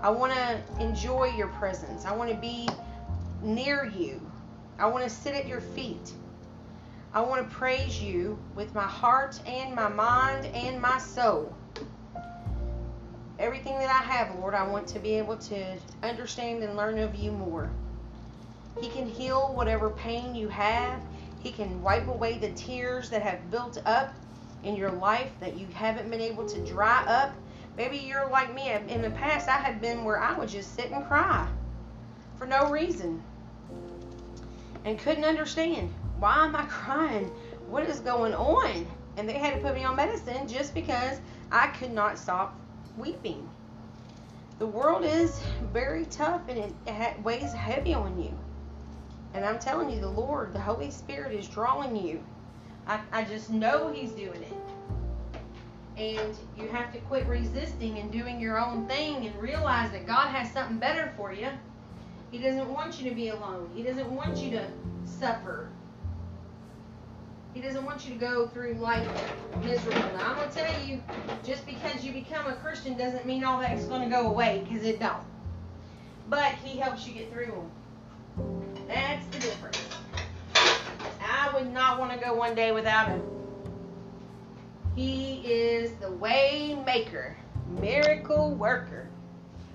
I 0.00 0.10
want 0.10 0.32
to 0.32 0.62
enjoy 0.80 1.32
your 1.36 1.48
presence. 1.48 2.04
I 2.04 2.12
want 2.12 2.30
to 2.30 2.36
be 2.36 2.68
near 3.42 3.84
you. 3.84 4.20
I 4.78 4.86
want 4.86 5.04
to 5.04 5.10
sit 5.10 5.34
at 5.34 5.46
your 5.46 5.60
feet. 5.60 6.12
I 7.12 7.20
want 7.20 7.48
to 7.48 7.56
praise 7.56 8.00
you 8.00 8.38
with 8.54 8.74
my 8.74 8.86
heart 8.86 9.40
and 9.46 9.74
my 9.74 9.88
mind 9.88 10.46
and 10.46 10.80
my 10.80 10.98
soul. 10.98 11.54
Everything 13.38 13.78
that 13.78 13.90
I 13.90 14.04
have, 14.04 14.38
Lord, 14.38 14.54
I 14.54 14.66
want 14.66 14.86
to 14.88 14.98
be 14.98 15.14
able 15.14 15.36
to 15.36 15.76
understand 16.02 16.62
and 16.62 16.76
learn 16.76 16.98
of 16.98 17.14
you 17.14 17.32
more. 17.32 17.70
He 18.80 18.88
can 18.88 19.08
heal 19.08 19.52
whatever 19.54 19.90
pain 19.90 20.34
you 20.34 20.48
have. 20.48 21.00
He 21.40 21.50
can 21.50 21.82
wipe 21.82 22.08
away 22.08 22.38
the 22.38 22.50
tears 22.52 23.10
that 23.10 23.22
have 23.22 23.50
built 23.50 23.80
up 23.86 24.14
in 24.64 24.76
your 24.76 24.90
life 24.90 25.30
that 25.40 25.56
you 25.56 25.66
haven't 25.72 26.10
been 26.10 26.20
able 26.20 26.46
to 26.46 26.64
dry 26.64 27.04
up. 27.06 27.32
Maybe 27.78 27.96
you're 27.96 28.28
like 28.28 28.52
me. 28.52 28.72
In 28.88 29.02
the 29.02 29.10
past, 29.10 29.48
I 29.48 29.56
have 29.56 29.80
been 29.80 30.04
where 30.04 30.20
I 30.20 30.36
would 30.36 30.48
just 30.48 30.74
sit 30.74 30.90
and 30.90 31.06
cry 31.06 31.46
for 32.36 32.44
no 32.44 32.68
reason 32.68 33.22
and 34.84 34.98
couldn't 34.98 35.24
understand. 35.24 35.94
Why 36.18 36.44
am 36.44 36.56
I 36.56 36.64
crying? 36.68 37.30
What 37.68 37.84
is 37.84 38.00
going 38.00 38.34
on? 38.34 38.84
And 39.16 39.28
they 39.28 39.34
had 39.34 39.54
to 39.54 39.60
put 39.60 39.76
me 39.76 39.84
on 39.84 39.94
medicine 39.94 40.48
just 40.48 40.74
because 40.74 41.20
I 41.52 41.68
could 41.68 41.92
not 41.92 42.18
stop 42.18 42.58
weeping. 42.96 43.48
The 44.58 44.66
world 44.66 45.04
is 45.04 45.40
very 45.72 46.04
tough 46.06 46.42
and 46.48 46.74
it 46.86 47.22
weighs 47.22 47.52
heavy 47.52 47.94
on 47.94 48.20
you. 48.20 48.36
And 49.34 49.44
I'm 49.44 49.60
telling 49.60 49.88
you, 49.88 50.00
the 50.00 50.08
Lord, 50.08 50.52
the 50.52 50.60
Holy 50.60 50.90
Spirit 50.90 51.32
is 51.32 51.46
drawing 51.46 51.94
you. 51.94 52.24
I, 52.88 52.98
I 53.12 53.22
just 53.22 53.50
know 53.50 53.92
He's 53.92 54.10
doing 54.10 54.42
it. 54.42 54.77
And 55.98 56.36
you 56.56 56.68
have 56.68 56.92
to 56.92 57.00
quit 57.00 57.26
resisting 57.26 57.98
and 57.98 58.12
doing 58.12 58.40
your 58.40 58.58
own 58.64 58.86
thing 58.86 59.26
and 59.26 59.34
realize 59.42 59.90
that 59.90 60.06
God 60.06 60.28
has 60.28 60.52
something 60.52 60.78
better 60.78 61.12
for 61.16 61.32
you. 61.32 61.48
He 62.30 62.38
doesn't 62.38 62.72
want 62.72 63.00
you 63.00 63.08
to 63.10 63.16
be 63.16 63.28
alone. 63.28 63.68
He 63.74 63.82
doesn't 63.82 64.08
want 64.08 64.36
you 64.36 64.50
to 64.52 64.64
suffer. 65.04 65.70
He 67.52 67.60
doesn't 67.60 67.84
want 67.84 68.06
you 68.06 68.14
to 68.14 68.20
go 68.20 68.46
through 68.46 68.74
life 68.74 69.08
miserable. 69.60 69.98
Now, 69.98 70.30
I'm 70.30 70.36
going 70.36 70.48
to 70.48 70.54
tell 70.54 70.86
you, 70.86 71.02
just 71.44 71.66
because 71.66 72.04
you 72.04 72.12
become 72.12 72.46
a 72.46 72.54
Christian 72.54 72.96
doesn't 72.96 73.26
mean 73.26 73.42
all 73.42 73.58
that's 73.58 73.86
going 73.86 74.02
to 74.02 74.08
go 74.08 74.28
away, 74.28 74.64
because 74.68 74.84
it 74.84 75.00
don't. 75.00 75.24
But 76.28 76.52
He 76.62 76.78
helps 76.78 77.08
you 77.08 77.14
get 77.14 77.32
through 77.32 77.46
them. 77.46 78.86
That's 78.86 79.26
the 79.34 79.40
difference. 79.40 79.82
I 81.20 81.50
would 81.54 81.72
not 81.72 81.98
want 81.98 82.12
to 82.12 82.18
go 82.24 82.34
one 82.34 82.54
day 82.54 82.70
without 82.70 83.08
Him. 83.08 83.37
He 84.98 85.42
is 85.44 85.92
the 86.00 86.10
way 86.10 86.76
maker, 86.84 87.36
miracle 87.80 88.50
worker, 88.56 89.06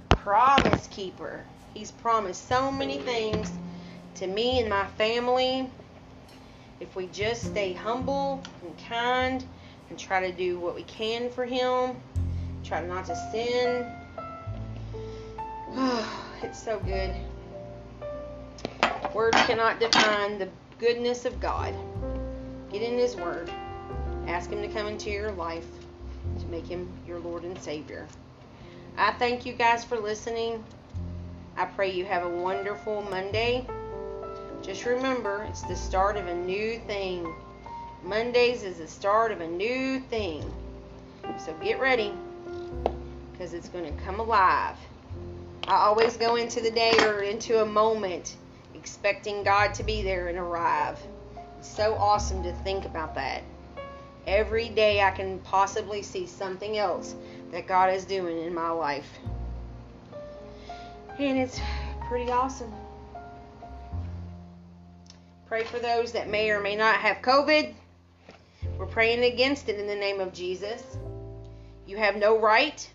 promise 0.09 0.87
keeper. 0.87 1.45
He's 1.73 1.91
promised 1.91 2.49
so 2.49 2.69
many 2.69 2.97
things 2.97 3.49
to 4.15 4.27
me 4.27 4.59
and 4.59 4.69
my 4.69 4.85
family. 4.85 5.71
If 6.81 6.97
we 6.97 7.07
just 7.07 7.41
stay 7.43 7.71
humble 7.71 8.43
and 8.63 8.77
kind 8.85 9.45
and 9.89 9.97
try 9.97 10.29
to 10.29 10.35
do 10.35 10.59
what 10.59 10.75
we 10.75 10.83
can 10.83 11.29
for 11.29 11.45
Him, 11.45 11.95
try 12.65 12.85
not 12.85 13.05
to 13.05 13.15
sin. 13.31 13.89
Oh, 15.69 16.35
it's 16.43 16.61
so 16.61 16.81
good. 16.81 17.15
Words 19.13 19.37
cannot 19.43 19.79
define 19.79 20.37
the 20.37 20.49
goodness 20.79 21.23
of 21.23 21.39
God. 21.39 21.73
Get 22.73 22.81
in 22.81 22.97
His 22.97 23.15
Word. 23.15 23.49
Ask 24.27 24.49
Him 24.49 24.61
to 24.61 24.67
come 24.67 24.87
into 24.87 25.09
your 25.09 25.31
life 25.31 25.67
to 26.39 26.45
make 26.47 26.65
Him 26.65 26.91
your 27.07 27.19
Lord 27.19 27.43
and 27.43 27.59
Savior. 27.61 28.07
I 28.97 29.11
thank 29.13 29.45
you 29.45 29.53
guys 29.53 29.83
for 29.83 29.97
listening. 29.97 30.63
I 31.57 31.65
pray 31.65 31.91
you 31.91 32.05
have 32.05 32.23
a 32.23 32.29
wonderful 32.29 33.01
Monday. 33.03 33.67
Just 34.61 34.85
remember, 34.85 35.45
it's 35.49 35.61
the 35.63 35.75
start 35.75 36.15
of 36.17 36.27
a 36.27 36.35
new 36.35 36.79
thing. 36.79 37.31
Mondays 38.03 38.63
is 38.63 38.77
the 38.77 38.87
start 38.87 39.31
of 39.31 39.41
a 39.41 39.47
new 39.47 39.99
thing. 39.99 40.43
So 41.37 41.53
get 41.61 41.79
ready 41.79 42.13
because 43.31 43.53
it's 43.53 43.69
going 43.69 43.85
to 43.85 44.03
come 44.03 44.19
alive. 44.19 44.77
I 45.67 45.75
always 45.75 46.17
go 46.17 46.35
into 46.35 46.61
the 46.61 46.71
day 46.71 46.93
or 47.01 47.23
into 47.23 47.61
a 47.61 47.65
moment 47.65 48.35
expecting 48.73 49.43
God 49.43 49.73
to 49.75 49.83
be 49.83 50.01
there 50.01 50.27
and 50.27 50.37
arrive. 50.37 50.99
It's 51.59 51.73
so 51.73 51.95
awesome 51.95 52.43
to 52.43 52.51
think 52.51 52.85
about 52.85 53.15
that. 53.15 53.43
Every 54.25 54.69
day 54.69 55.01
I 55.01 55.11
can 55.11 55.39
possibly 55.39 56.01
see 56.01 56.25
something 56.25 56.77
else 56.77 57.15
that 57.51 57.67
God 57.67 57.93
is 57.93 58.05
doing 58.05 58.39
in 58.39 58.53
my 58.53 58.69
life. 58.69 59.09
And 61.19 61.37
it's 61.37 61.59
pretty 62.07 62.31
awesome. 62.31 62.73
Pray 65.47 65.63
for 65.63 65.77
those 65.77 66.11
that 66.13 66.29
may 66.29 66.49
or 66.49 66.59
may 66.59 66.75
not 66.75 66.95
have 66.95 67.17
COVID. 67.17 67.73
We're 68.77 68.85
praying 68.85 69.23
against 69.23 69.69
it 69.69 69.77
in 69.77 69.87
the 69.87 69.95
name 69.95 70.19
of 70.19 70.33
Jesus. 70.33 70.97
You 71.85 71.97
have 71.97 72.15
no 72.15 72.39
right. 72.39 72.89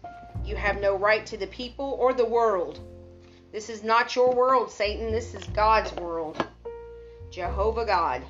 You 0.45 0.57
have 0.57 0.81
no 0.81 0.97
right 0.97 1.25
to 1.27 1.37
the 1.37 1.47
people 1.47 1.97
or 2.01 2.13
the 2.15 2.25
world. 2.25 2.81
This 3.53 3.69
is 3.69 3.85
not 3.85 4.17
your 4.17 4.35
world, 4.35 4.71
Satan. 4.71 5.13
This 5.13 5.35
is 5.35 5.45
God's 5.55 5.93
world. 5.97 6.45
Jehovah 7.31 7.85
God. 7.85 8.23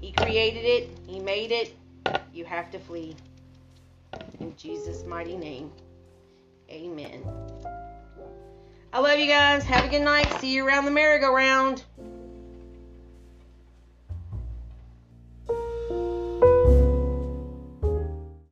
He 0.00 0.12
created 0.12 0.64
it, 0.64 0.98
He 1.06 1.20
made 1.20 1.52
it. 1.52 1.76
You 2.32 2.44
have 2.44 2.70
to 2.70 2.78
flee. 2.78 3.16
In 4.40 4.56
Jesus' 4.56 5.04
mighty 5.04 5.36
name. 5.36 5.72
Amen. 6.70 7.24
I 8.92 9.00
love 9.00 9.18
you 9.18 9.26
guys. 9.26 9.64
Have 9.64 9.84
a 9.84 9.88
good 9.88 10.02
night. 10.02 10.32
See 10.32 10.54
you 10.54 10.66
around 10.66 10.84
the 10.84 10.90
merry-go-round. 10.90 11.84